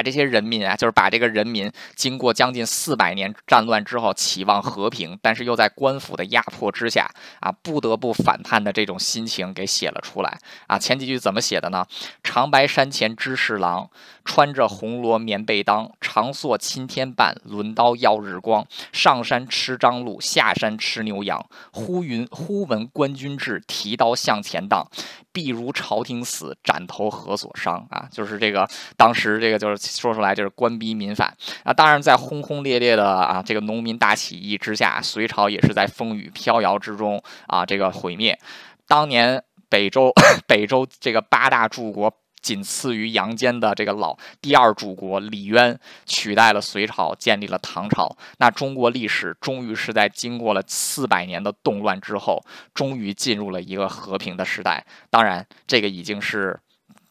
[0.00, 7.06] 把这些人民啊，就是把这个人民经过将近四百年战乱之后，期望和平，但是又在官府的压迫之下
[7.40, 10.38] 啊，不得不反叛的这种心情给写了出来
[10.68, 10.78] 啊。
[10.78, 11.84] 前几句怎么写的呢？
[12.22, 13.90] 长白山前知侍郎，
[14.24, 18.66] 穿着红罗棉被裆，长槊钦天半，抡刀耀日光。
[18.94, 21.44] 上山吃张鹿，下山吃牛羊。
[21.72, 24.88] 忽云忽闻官军至，提刀向前荡。
[25.32, 28.08] 必如朝廷死，斩头何所伤啊！
[28.10, 31.72] 就是这个，当时这个就是说出来就是官逼民反啊。
[31.72, 38.38] 当然，在轰轰烈烈的啊这个农民大起义之下，隋朝也是在风雨飘摇之中啊这个毁灭。
[38.86, 40.12] 当年北周
[40.46, 42.12] 北周这个八大柱国。
[42.40, 48.16] 仅次于杨坚的这个老第二主国李渊取代了隋朝，建立了唐朝。
[48.38, 52.42] 那中国历史终于是在经过了四百年的动乱之后，
[52.74, 54.84] 终于进入了一个和平的时代。
[55.10, 56.58] 当然，这个已经是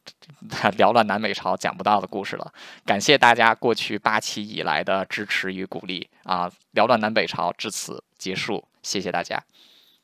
[0.77, 2.51] 聊了南北朝讲不到的故事了。
[2.85, 6.51] 感谢大家过去八期以来的支持与鼓励啊！
[6.71, 9.43] 聊了南北朝至此结束，谢谢大家。